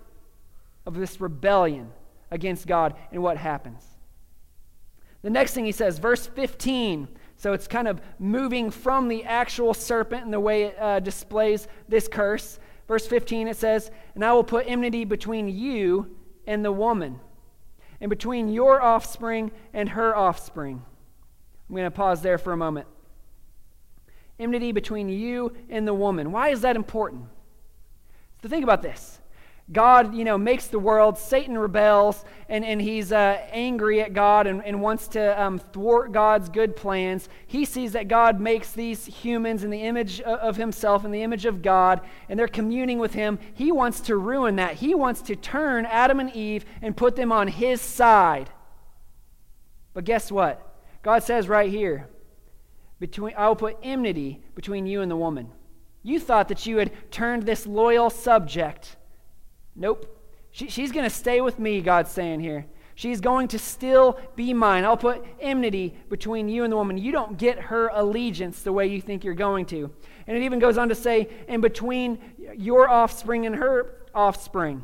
[0.86, 1.94] of this rebellion
[2.32, 3.84] against God and what happens.
[5.22, 7.08] The next thing he says, verse 15
[7.40, 11.70] so it's kind of moving from the actual serpent and the way it uh, displays
[11.88, 12.60] this curse.
[12.86, 17.22] Verse 15 it says, And I will put enmity between you and the woman,
[18.02, 20.84] and between your offspring and her offspring.
[21.70, 22.88] I'm going to pause there for a moment.
[24.38, 26.34] Enmity between you and the woman.
[26.34, 27.24] Why is that important?
[28.42, 29.19] So think about this.
[29.72, 31.18] God, you know, makes the world.
[31.18, 36.12] Satan rebels, and, and he's uh, angry at God and, and wants to um, thwart
[36.12, 37.30] God's good plans.
[37.46, 41.46] He sees that God makes these humans in the image of himself, in the image
[41.46, 43.38] of God, and they're communing with him.
[43.54, 44.76] He wants to ruin that.
[44.76, 48.50] He wants to turn Adam and Eve and put them on his side.
[49.94, 50.66] But guess what?
[51.04, 52.08] God says right here,
[53.00, 55.52] between, I will put enmity between you and the woman.
[56.02, 58.96] You thought that you had turned this loyal subject
[59.80, 60.16] Nope.
[60.52, 62.66] She, she's going to stay with me, God's saying here.
[62.96, 64.84] She's going to still be mine.
[64.84, 66.98] I'll put enmity between you and the woman.
[66.98, 69.90] You don't get her allegiance the way you think you're going to.
[70.28, 72.20] And it even goes on to say, and between
[72.58, 74.84] your offspring and her offspring.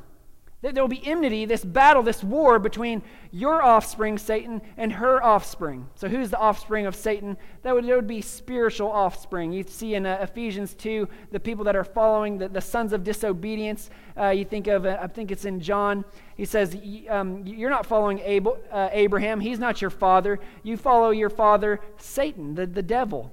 [0.62, 5.88] There will be enmity, this battle, this war between your offspring, Satan, and her offspring.
[5.94, 7.38] So, who's the offspring of Satan?
[7.62, 9.52] That would, that would be spiritual offspring.
[9.52, 13.04] You see in uh, Ephesians 2, the people that are following the, the sons of
[13.04, 13.91] disobedience.
[14.18, 16.04] Uh, you think of, uh, I think it's in John.
[16.36, 16.76] He says,
[17.10, 19.41] um, You're not following Abel, uh, Abraham.
[19.41, 20.39] He's not your father.
[20.63, 23.32] You follow your father, Satan, the, the devil.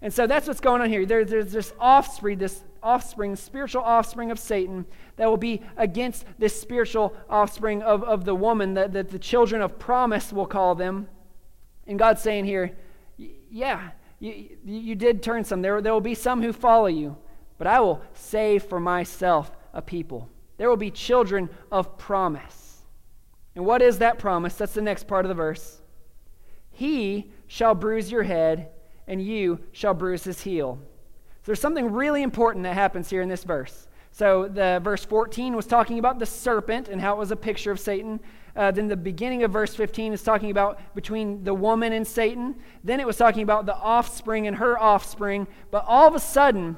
[0.00, 1.04] And so that's what's going on here.
[1.04, 6.58] There, there's this offspring, this offspring, spiritual offspring of Satan, that will be against this
[6.58, 11.08] spiritual offspring of, of the woman that, that the children of promise will call them.
[11.86, 12.76] And God's saying here,
[13.50, 15.62] yeah, you, you did turn some.
[15.62, 17.16] There, there will be some who follow you,
[17.58, 20.28] but I will save for myself a people.
[20.56, 22.82] There will be children of promise.
[23.54, 24.54] And what is that promise?
[24.54, 25.80] That's the next part of the verse.
[26.70, 28.70] He shall bruise your head,
[29.06, 30.78] and you shall bruise his heel.
[31.42, 33.88] So there's something really important that happens here in this verse.
[34.12, 37.70] So the verse 14 was talking about the serpent and how it was a picture
[37.70, 38.20] of Satan.
[38.56, 42.56] Uh, then the beginning of verse 15 is talking about between the woman and Satan.
[42.84, 45.46] Then it was talking about the offspring and her offspring.
[45.70, 46.76] But all of a sudden,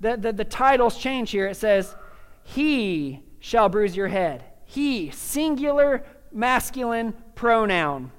[0.00, 1.46] the, the, the titles change here.
[1.46, 1.94] It says,
[2.44, 4.44] He shall bruise your head.
[4.64, 8.12] He, singular masculine pronoun.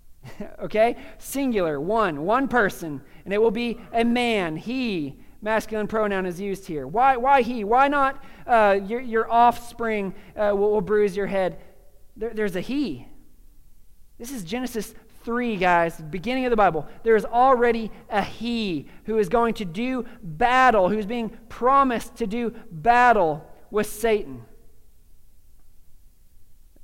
[0.60, 0.96] okay?
[1.18, 3.02] Singular, one, one person.
[3.24, 6.86] And it will be a man, he, masculine pronoun is used here.
[6.86, 7.64] Why, why he?
[7.64, 11.58] Why not uh, your, your offspring uh, will, will, bruise your head?
[12.16, 13.06] There, there's a he.
[14.18, 16.86] This is Genesis 3, guys, beginning of the Bible.
[17.02, 22.26] There is already a he who is going to do battle, who's being promised to
[22.26, 24.44] do battle with Satan.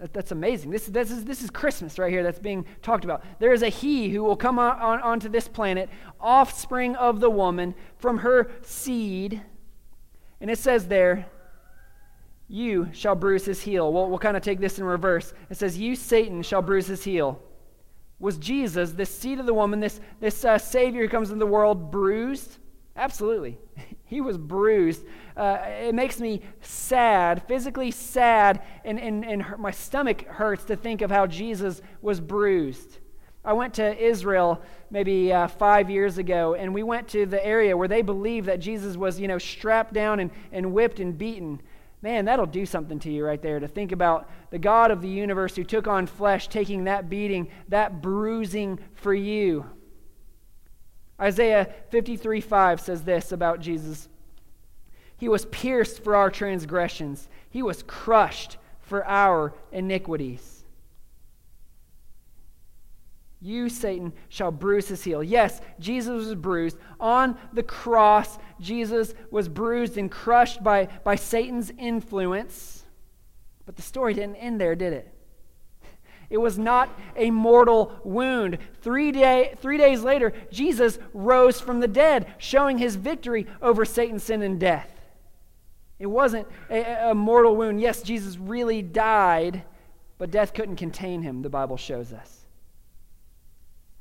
[0.05, 0.71] That, that's amazing.
[0.71, 3.25] This, this, is, this is Christmas right here that's being talked about.
[3.39, 5.89] There is a he who will come on, on, onto this planet,
[6.21, 9.41] offspring of the woman, from her seed.
[10.43, 11.25] And it says there,
[12.49, 13.91] You shall bruise his heel.
[13.91, 15.33] We'll, we'll kind of take this in reverse.
[15.49, 17.41] It says, You, Satan, shall bruise his heel.
[18.19, 21.51] Was Jesus, this seed of the woman, this, this uh, Savior who comes into the
[21.51, 22.59] world, bruised?
[22.97, 23.59] Absolutely.
[24.07, 25.03] He was bruised.
[25.37, 31.01] Uh, it makes me sad, physically sad, and, and, and my stomach hurts to think
[31.01, 32.99] of how Jesus was bruised.
[33.45, 37.77] I went to Israel maybe uh, five years ago, and we went to the area
[37.77, 41.61] where they believe that Jesus was, you know, strapped down and, and whipped and beaten.
[42.01, 45.09] Man, that'll do something to you right there to think about the God of the
[45.09, 49.67] universe who took on flesh, taking that beating, that bruising for you.
[51.21, 54.09] Isaiah 53 5 says this about Jesus
[55.17, 60.55] He was pierced for our transgressions, He was crushed for our iniquities.
[63.41, 65.23] You, Satan, shall bruise his heel.
[65.23, 66.79] Yes, Jesus was bruised.
[66.99, 72.87] On the cross, Jesus was bruised and crushed by, by Satan's influence.
[73.67, 75.14] But the story didn't end there, did it?
[76.31, 78.59] It was not a mortal wound.
[78.83, 84.19] Three, day, three days later, Jesus rose from the dead, showing his victory over Satan,
[84.19, 84.91] sin, and death.
[85.99, 87.81] It wasn't a, a mortal wound.
[87.81, 89.63] Yes, Jesus really died,
[90.19, 92.47] but death couldn't contain him, the Bible shows us.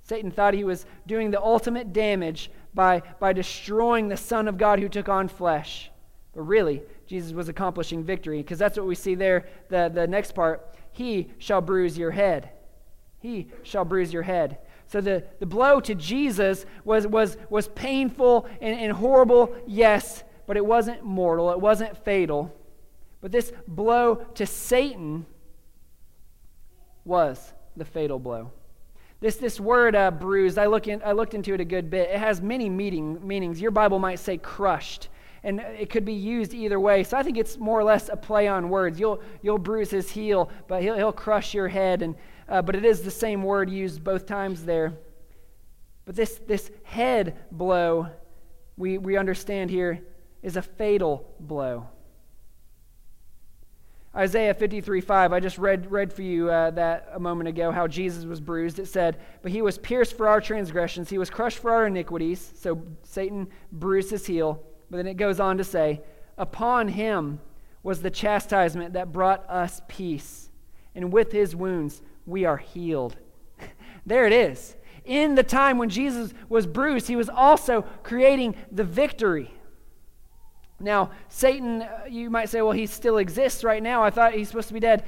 [0.04, 4.80] Satan thought he was doing the ultimate damage by, by destroying the Son of God
[4.80, 5.90] who took on flesh.
[6.34, 10.34] But really, Jesus was accomplishing victory because that's what we see there, the, the next
[10.34, 10.76] part.
[10.91, 12.50] He shall bruise your head.
[13.19, 14.58] He shall bruise your head.
[14.88, 20.58] So the, the blow to Jesus was, was, was painful and, and horrible, yes, but
[20.58, 22.54] it wasn't mortal, it wasn't fatal.
[23.22, 25.26] But this blow to Satan
[27.06, 28.52] was the fatal blow.
[29.19, 32.10] This, this word uh, bruised, I, look in, I looked into it a good bit.
[32.10, 33.62] It has many meaning, meanings.
[33.62, 35.08] Your Bible might say crushed
[35.43, 37.03] and it could be used either way.
[37.03, 38.99] So I think it's more or less a play on words.
[38.99, 42.01] You'll, you'll bruise his heel, but he'll, he'll crush your head.
[42.01, 42.15] And,
[42.47, 44.93] uh, but it is the same word used both times there.
[46.06, 48.08] But this, this head blow,
[48.77, 50.01] we, we understand here,
[50.41, 51.88] is a fatal blow.
[54.15, 57.88] Isaiah 53 5, I just read, read for you uh, that a moment ago, how
[57.88, 58.77] Jesus was bruised.
[58.77, 62.53] It said, But he was pierced for our transgressions, he was crushed for our iniquities.
[62.56, 64.63] So Satan bruised his heel.
[64.93, 66.01] But then it goes on to say,
[66.38, 67.39] Upon him
[67.81, 70.52] was the chastisement that brought us peace,
[70.94, 73.17] and with his wounds we are healed.
[74.06, 74.75] there it is.
[75.04, 79.52] In the time when Jesus was bruised, he was also creating the victory.
[80.79, 84.04] Now, Satan, uh, you might say, well, he still exists right now.
[84.04, 85.06] I thought he's supposed to be dead.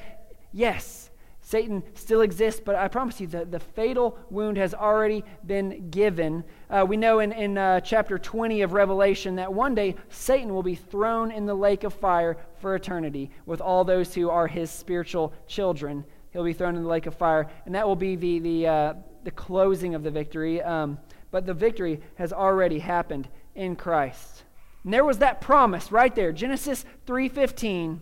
[0.51, 1.04] Yes,
[1.45, 6.43] Satan still exists, but I promise you that the fatal wound has already been given.
[6.71, 10.63] Uh, we know in, in uh, chapter 20 of Revelation that one day Satan will
[10.63, 14.71] be thrown in the lake of fire for eternity with all those who are his
[14.71, 16.03] spiritual children.
[16.31, 18.93] He'll be thrown in the lake of fire, and that will be the, the, uh,
[19.23, 20.63] the closing of the victory.
[20.63, 20.97] Um,
[21.29, 24.45] but the victory has already happened in Christ.
[24.83, 28.01] And there was that promise right there, Genesis 3:15.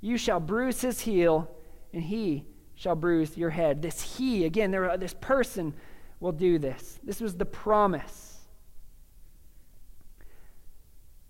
[0.00, 1.50] You shall bruise his heel
[1.92, 3.82] and he shall bruise your head.
[3.82, 5.74] This he, again, there, this person
[6.20, 6.98] will do this.
[7.02, 8.40] This was the promise.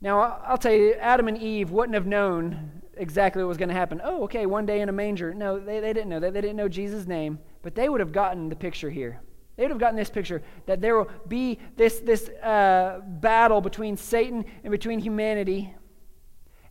[0.00, 3.74] Now, I'll tell you, Adam and Eve wouldn't have known exactly what was going to
[3.74, 4.00] happen.
[4.04, 5.32] Oh, okay, one day in a manger.
[5.32, 6.34] No, they, they didn't know that.
[6.34, 9.20] They didn't know Jesus' name, but they would have gotten the picture here.
[9.56, 13.96] They would have gotten this picture that there will be this, this uh, battle between
[13.96, 15.74] Satan and between humanity,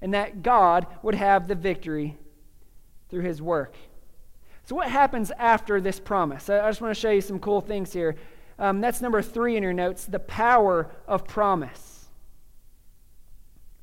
[0.02, 2.18] and that God would have the victory
[3.16, 3.78] through his work.
[4.66, 6.50] So, what happens after this promise?
[6.50, 8.18] I just want to show you some cool things here.
[8.60, 12.08] Um, that's number three in your notes the power of promise.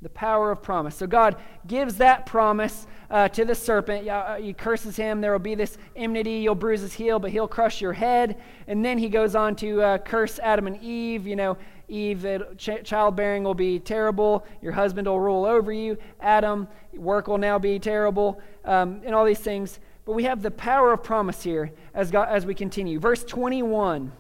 [0.03, 0.97] The power of promise.
[0.97, 4.07] So, God gives that promise uh, to the serpent.
[4.07, 5.22] Uh, he curses him.
[5.22, 6.41] There will be this enmity.
[6.41, 8.39] You'll bruise his heel, but he'll crush your head.
[8.66, 11.26] And then he goes on to uh, curse Adam and Eve.
[11.26, 11.57] You know,
[11.89, 14.45] Eve, ch- childbearing will be terrible.
[14.61, 15.99] Your husband will rule over you.
[16.20, 18.41] Adam, work will now be terrible.
[18.64, 19.78] Um, and all these things.
[20.05, 22.99] But we have the power of promise here as, God, as we continue.
[22.99, 24.12] Verse 21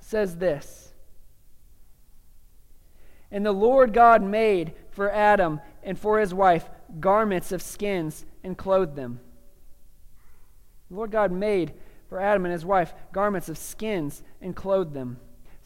[0.00, 0.92] says this
[3.30, 8.56] And the Lord God made for Adam and for his wife garments of skins and
[8.56, 9.20] clothed them.
[10.90, 11.72] The Lord God made
[12.08, 15.18] for Adam and his wife garments of skins and clothed them.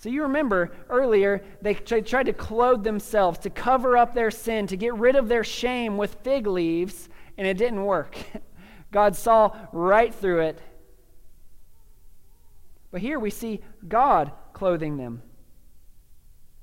[0.05, 4.77] So you remember earlier, they tried to clothe themselves, to cover up their sin, to
[4.77, 8.19] get rid of their shame with fig leaves, and it didn't work.
[8.93, 10.61] God saw right through it.
[12.91, 15.23] But here we see God clothing them.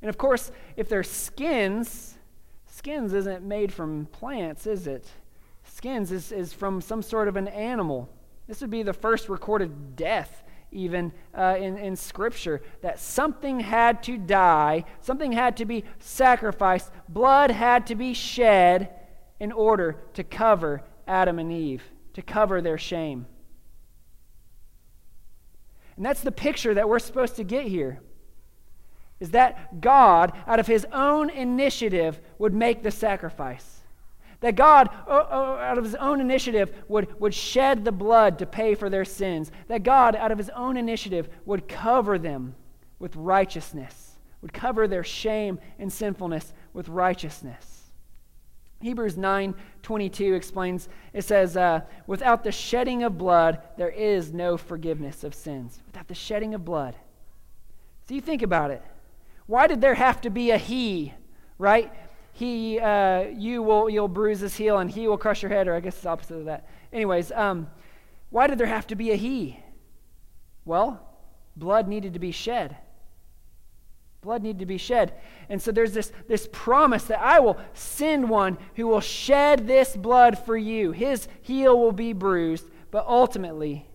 [0.03, 2.19] And of course, if they're skins,
[2.67, 5.07] skins isn't made from plants, is it?
[5.63, 8.07] Skins is, is from some sort of an animal.
[8.47, 14.01] This would be the first recorded death even uh, in, in Scripture, that something had
[14.03, 18.89] to die, something had to be sacrificed, blood had to be shed
[19.39, 23.25] in order to cover Adam and Eve, to cover their shame.
[25.97, 28.01] And that's the picture that we're supposed to get here.
[29.19, 33.80] Is that God, out of his own initiative, would make the sacrifice.
[34.41, 38.89] That God, out of his own initiative, would, would shed the blood to pay for
[38.89, 39.51] their sins.
[39.67, 42.55] That God, out of his own initiative, would cover them
[42.99, 47.81] with righteousness, would cover their shame and sinfulness with righteousness.
[48.81, 54.57] Hebrews 9 22 explains, it says, uh, Without the shedding of blood, there is no
[54.57, 55.81] forgiveness of sins.
[55.87, 56.95] Without the shedding of blood.
[58.07, 58.81] So you think about it.
[59.45, 61.13] Why did there have to be a he,
[61.57, 61.93] right?
[62.33, 65.75] He, uh, you will, you'll bruise his heel and he will crush your head, or
[65.75, 66.67] I guess it's opposite of that.
[66.93, 67.67] Anyways, um,
[68.29, 69.59] why did there have to be a he?
[70.65, 71.05] Well,
[71.55, 72.77] blood needed to be shed.
[74.21, 75.13] Blood needed to be shed.
[75.49, 79.95] And so there's this, this promise that I will send one who will shed this
[79.95, 80.91] blood for you.
[80.91, 83.87] His heel will be bruised, but ultimately,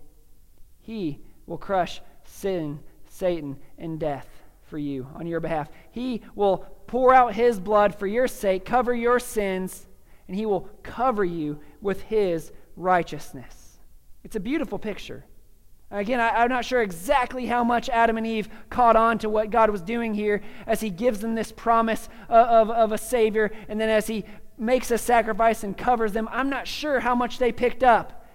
[0.81, 4.29] he will crush sin, Satan, and death
[4.65, 5.69] for you on your behalf.
[5.93, 9.87] He will pour out his blood for your sake, cover your sins,
[10.29, 13.79] and he will cover you with his righteousness.
[14.25, 15.25] It's a beautiful picture.
[15.91, 19.51] Again, I, am not sure exactly how much Adam and Eve caught on to what
[19.51, 23.53] God was doing here as he gives them this promise of, of, of a Savior,
[23.69, 24.25] and then as he
[24.59, 26.29] makes a sacrifice and covers them.
[26.33, 28.27] I'm not sure how much they picked up.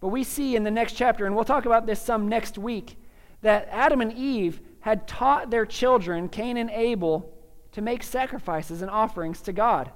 [0.00, 2.96] But we see in the next chapter, and we'll talk about this some next week,
[3.42, 7.34] that Adam and Eve had taught their children, Cain and Abel,
[7.72, 9.90] to make sacrifices and offerings to God.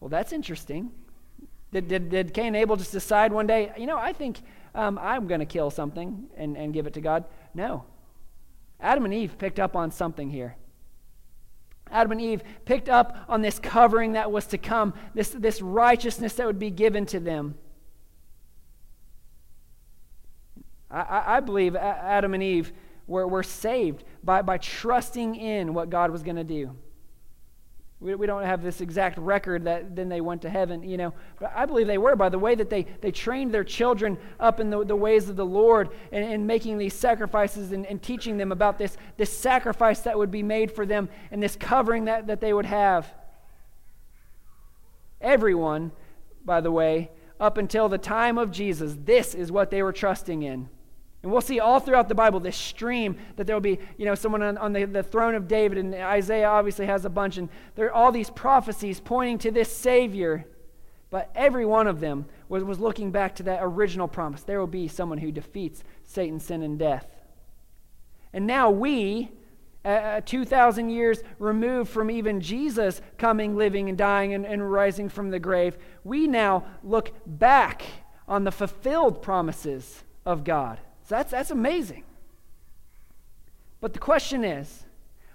[0.00, 0.90] Well, that's interesting.
[1.72, 4.40] Did, did, did Cain and Abel just decide one day, you know, I think
[4.74, 7.24] um, I'm going to kill something and, and give it to God?
[7.54, 7.84] No.
[8.80, 10.56] Adam and Eve picked up on something here.
[11.90, 16.34] Adam and Eve picked up on this covering that was to come, this, this righteousness
[16.34, 17.54] that would be given to them.
[20.90, 22.72] I, I believe Adam and Eve
[23.06, 26.76] were, were saved by, by trusting in what God was going to do.
[28.02, 31.14] We, we don't have this exact record that then they went to heaven, you know.
[31.38, 34.58] But I believe they were by the way that they, they trained their children up
[34.58, 38.36] in the, the ways of the Lord and, and making these sacrifices and, and teaching
[38.36, 42.26] them about this, this sacrifice that would be made for them and this covering that,
[42.26, 43.12] that they would have.
[45.20, 45.92] Everyone,
[46.44, 50.42] by the way, up until the time of Jesus, this is what they were trusting
[50.42, 50.68] in.
[51.22, 54.14] And we'll see all throughout the Bible this stream that there will be, you know,
[54.14, 57.48] someone on, on the, the throne of David, and Isaiah obviously has a bunch, and
[57.76, 60.46] there are all these prophecies pointing to this Savior.
[61.10, 64.42] But every one of them was, was looking back to that original promise.
[64.42, 67.06] There will be someone who defeats Satan, sin, and death.
[68.32, 69.30] And now we,
[69.84, 75.30] uh, 2,000 years removed from even Jesus coming, living, and dying and, and rising from
[75.30, 77.82] the grave, we now look back
[78.26, 80.80] on the fulfilled promises of God.
[81.04, 82.04] So that's, that's amazing.
[83.80, 84.84] But the question is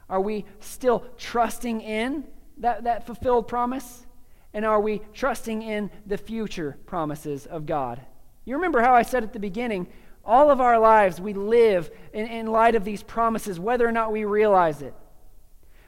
[0.09, 2.25] are we still trusting in
[2.57, 4.05] that, that fulfilled promise?
[4.53, 8.01] And are we trusting in the future promises of God?
[8.45, 9.87] You remember how I said at the beginning,
[10.23, 14.11] all of our lives we live in, in light of these promises, whether or not
[14.11, 14.93] we realize it.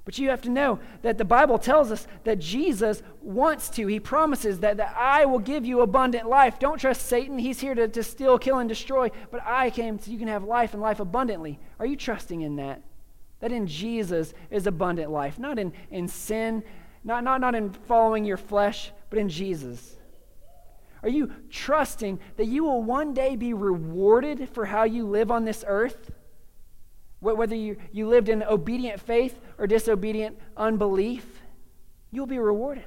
[0.09, 3.85] But you have to know that the Bible tells us that Jesus wants to.
[3.85, 6.57] He promises that, that I will give you abundant life.
[6.57, 7.37] Don't trust Satan.
[7.37, 9.11] He's here to, to steal, kill, and destroy.
[9.29, 11.59] But I came so you can have life and life abundantly.
[11.77, 12.81] Are you trusting in that?
[13.39, 16.63] That in Jesus is abundant life, not in, in sin,
[17.03, 19.95] not, not, not in following your flesh, but in Jesus.
[21.03, 25.45] Are you trusting that you will one day be rewarded for how you live on
[25.45, 26.09] this earth?
[27.19, 31.25] Whether you, you lived in obedient faith or disobedient unbelief,
[32.11, 32.85] you'll be rewarded.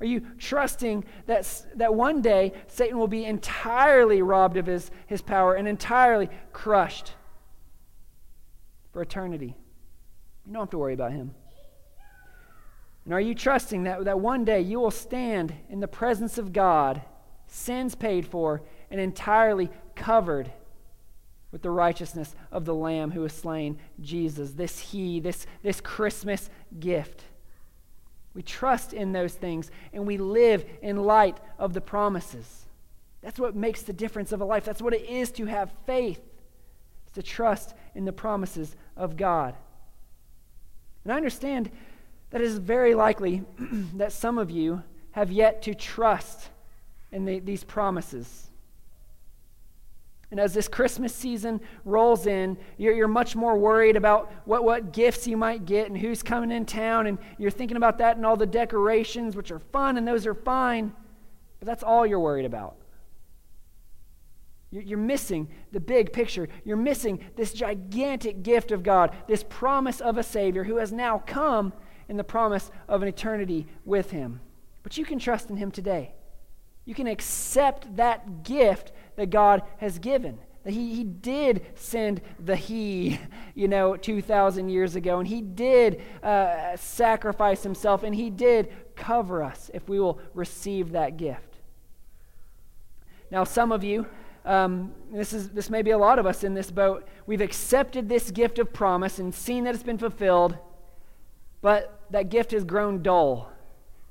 [0.00, 5.22] Are you trusting that, that one day Satan will be entirely robbed of his, his
[5.22, 7.14] power and entirely crushed
[8.92, 9.54] for eternity?
[10.46, 11.34] You don't have to worry about him.
[13.04, 16.52] And are you trusting that, that one day you will stand in the presence of
[16.52, 17.02] God,
[17.46, 20.50] sins paid for, and entirely covered
[21.56, 26.50] with the righteousness of the Lamb who was slain, Jesus, this He, this, this Christmas
[26.78, 27.22] gift.
[28.34, 32.66] We trust in those things and we live in light of the promises.
[33.22, 34.66] That's what makes the difference of a life.
[34.66, 36.20] That's what it is to have faith,
[37.06, 39.54] it's to trust in the promises of God.
[41.04, 41.70] And I understand
[42.32, 43.42] that it is very likely
[43.94, 44.82] that some of you
[45.12, 46.50] have yet to trust
[47.12, 48.50] in the, these promises.
[50.30, 54.92] And as this Christmas season rolls in, you're, you're much more worried about what, what
[54.92, 57.06] gifts you might get and who's coming in town.
[57.06, 60.34] And you're thinking about that and all the decorations, which are fun and those are
[60.34, 60.92] fine.
[61.60, 62.76] But that's all you're worried about.
[64.70, 66.48] You're, you're missing the big picture.
[66.64, 71.22] You're missing this gigantic gift of God, this promise of a Savior who has now
[71.24, 71.72] come
[72.08, 74.40] in the promise of an eternity with Him.
[74.82, 76.14] But you can trust in Him today.
[76.86, 80.38] You can accept that gift that God has given.
[80.64, 83.20] That he, he did send the He,
[83.54, 89.42] you know, 2,000 years ago, and He did uh, sacrifice Himself, and He did cover
[89.42, 91.58] us if we will receive that gift.
[93.30, 94.06] Now, some of you,
[94.44, 98.08] um, this, is, this may be a lot of us in this boat, we've accepted
[98.08, 100.56] this gift of promise and seen that it's been fulfilled,
[101.60, 103.52] but that gift has grown dull.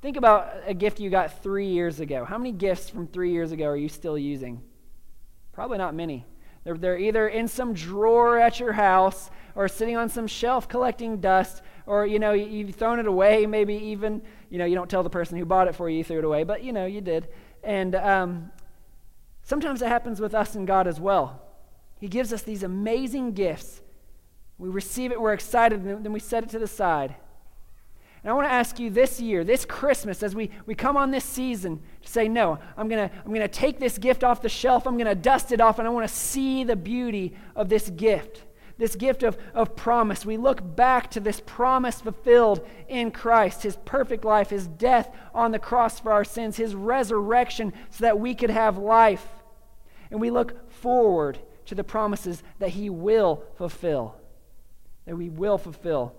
[0.05, 2.25] Think about a gift you got three years ago.
[2.25, 4.61] How many gifts from three years ago are you still using?
[5.51, 6.27] Probably not many.
[6.63, 11.21] They're, they're either in some drawer at your house or sitting on some shelf collecting
[11.21, 14.91] dust or, you know, you, have thrown it away, maybe even, you know, you don't
[14.91, 16.85] tell the person who bought it for you, you threw it away, but, you know,
[16.85, 17.27] you did.
[17.63, 18.51] And um,
[19.41, 21.41] sometimes it happens with us and God as well.
[21.99, 23.81] He gives us these amazing gifts.
[24.59, 27.15] We receive it, we're excited, and then we set it to the side.
[28.25, 31.11] And I want to ask you this year, this Christmas, as we, we come on
[31.11, 34.41] this season, to say, no, I'm going to I'm going to take this gift off
[34.41, 37.35] the shelf, I'm going to dust it off, and I want to see the beauty
[37.55, 38.41] of this gift,
[38.79, 40.25] this gift of, of promise.
[40.25, 45.51] We look back to this promise fulfilled in Christ, his perfect life, his death on
[45.51, 49.27] the cross for our sins, his resurrection so that we could have life.
[50.09, 54.15] And we look forward to the promises that he will fulfill,
[55.05, 56.15] that we will fulfill.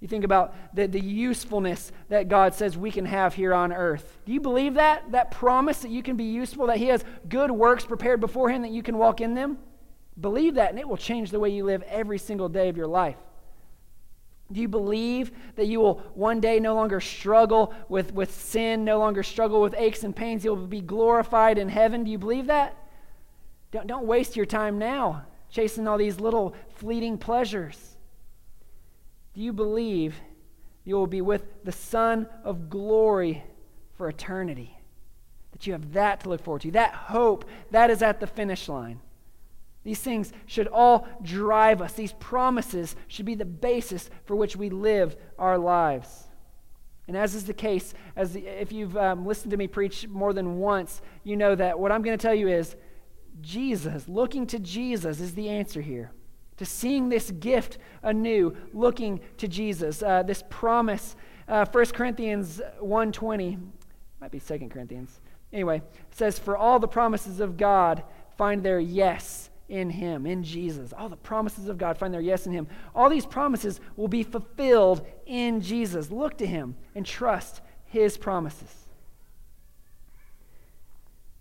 [0.00, 4.18] You think about the, the usefulness that God says we can have here on earth.
[4.26, 5.10] Do you believe that?
[5.12, 8.72] That promise that you can be useful, that He has good works prepared beforehand that
[8.72, 9.58] you can walk in them?
[10.20, 12.86] Believe that, and it will change the way you live every single day of your
[12.86, 13.16] life.
[14.52, 18.98] Do you believe that you will one day no longer struggle with, with sin, no
[18.98, 20.44] longer struggle with aches and pains?
[20.44, 22.04] You'll be glorified in heaven.
[22.04, 22.76] Do you believe that?
[23.72, 27.95] Don't, don't waste your time now chasing all these little fleeting pleasures.
[29.36, 30.18] Do you believe
[30.84, 33.44] you will be with the Son of glory
[33.98, 34.78] for eternity?
[35.52, 38.66] That you have that to look forward to, that hope, that is at the finish
[38.66, 39.00] line.
[39.84, 41.92] These things should all drive us.
[41.92, 46.24] These promises should be the basis for which we live our lives.
[47.06, 50.32] And as is the case, as the, if you've um, listened to me preach more
[50.32, 52.74] than once, you know that what I'm going to tell you is
[53.42, 56.10] Jesus, looking to Jesus, is the answer here.
[56.58, 61.16] To seeing this gift anew, looking to Jesus, uh, this promise.
[61.48, 63.60] Uh, 1 Corinthians 1.20,
[64.20, 65.20] might be 2 Corinthians.
[65.52, 68.02] Anyway, says, For all the promises of God
[68.36, 70.92] find their yes in Him, in Jesus.
[70.92, 72.68] All the promises of God find their yes in Him.
[72.94, 76.10] All these promises will be fulfilled in Jesus.
[76.10, 78.86] Look to Him and trust His promises.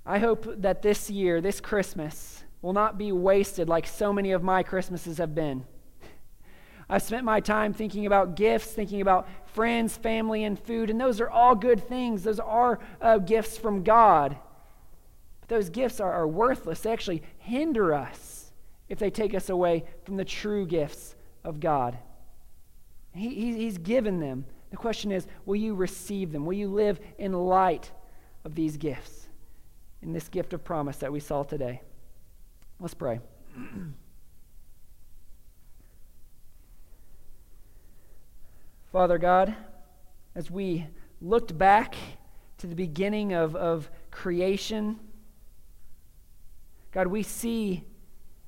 [0.05, 4.41] I hope that this year, this Christmas, will not be wasted like so many of
[4.41, 5.63] my Christmases have been.
[6.89, 11.21] I've spent my time thinking about gifts, thinking about friends, family, and food, and those
[11.21, 12.23] are all good things.
[12.23, 14.35] Those are uh, gifts from God.
[15.41, 16.79] But those gifts are, are worthless.
[16.79, 18.51] They actually hinder us
[18.89, 21.95] if they take us away from the true gifts of God.
[23.13, 24.43] He, he's given them.
[24.71, 26.47] The question is will you receive them?
[26.47, 27.91] Will you live in light
[28.43, 29.27] of these gifts,
[30.01, 31.83] in this gift of promise that we saw today?
[32.79, 33.19] Let's pray.
[38.91, 39.55] Father God,
[40.35, 40.87] as we
[41.21, 41.95] looked back
[42.57, 44.99] to the beginning of, of creation,
[46.91, 47.83] God, we see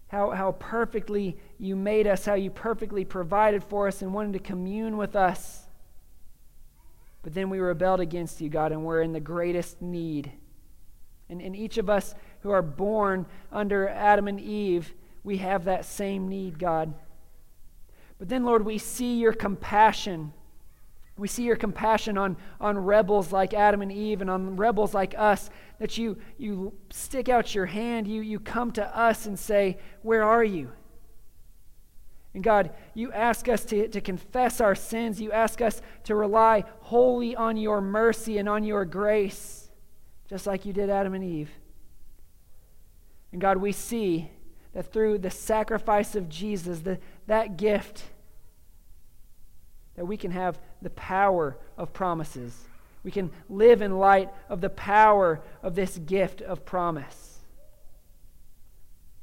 [0.08, 4.40] how, how perfectly you made us, how you perfectly provided for us and wanted to
[4.40, 5.68] commune with us.
[7.24, 10.32] But then we rebelled against you, God, and we're in the greatest need.
[11.30, 15.86] And, and each of us who are born under Adam and Eve, we have that
[15.86, 16.94] same need, God.
[18.20, 20.34] But then, Lord, we see your compassion.
[21.18, 25.16] We see your compassion on, on rebels like Adam and Eve and on rebels like
[25.18, 29.78] us, that you, you stick out your hand, you, you come to us and say,
[30.02, 30.72] Where are you?
[32.34, 35.20] And God, you ask us to, to confess our sins.
[35.20, 39.72] You ask us to rely wholly on your mercy and on your grace,
[40.30, 41.50] just like you did Adam and Eve.
[43.38, 44.32] And God, we see
[44.74, 48.06] that through the sacrifice of Jesus, the, that gift,
[49.96, 52.64] that we can have the power of promises.
[53.04, 57.38] We can live in light of the power of this gift of promise.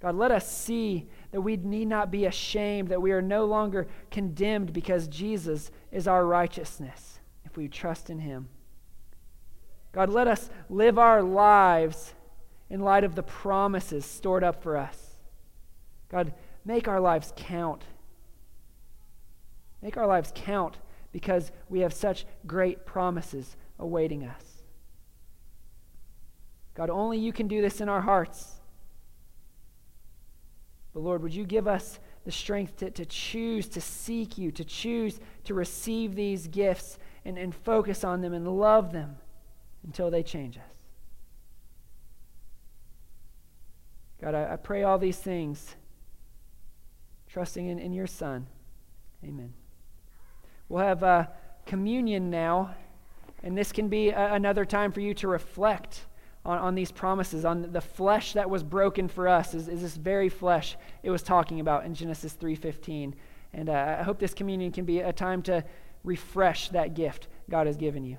[0.01, 3.89] God, let us see that we need not be ashamed, that we are no longer
[4.12, 8.49] condemned because Jesus is our righteousness if we trust in Him.
[9.91, 12.15] God, let us live our lives
[12.75, 15.14] in light of the promises stored up for us.
[16.09, 17.85] God, make our lives count.
[19.81, 20.79] Make our lives count
[21.12, 24.64] because we have such great promises awaiting us.
[26.75, 28.55] God, only you can do this in our hearts.
[30.93, 34.64] But Lord, would you give us the strength to, to choose to seek you, to
[34.64, 39.18] choose to receive these gifts and, and focus on them and love them
[39.85, 40.74] until they change us?
[44.21, 45.75] God, I, I pray all these things,
[47.29, 48.47] trusting in, in your Son.
[49.25, 49.53] Amen.
[50.69, 51.27] We'll have uh,
[51.67, 52.75] communion now,
[53.43, 56.07] and this can be a, another time for you to reflect
[56.45, 59.97] on, on these promises, on the flesh that was broken for us, is, is this
[59.97, 63.15] very flesh it was talking about in Genesis 3.15.
[63.53, 65.65] And uh, I hope this communion can be a time to
[66.03, 68.19] refresh that gift God has given you.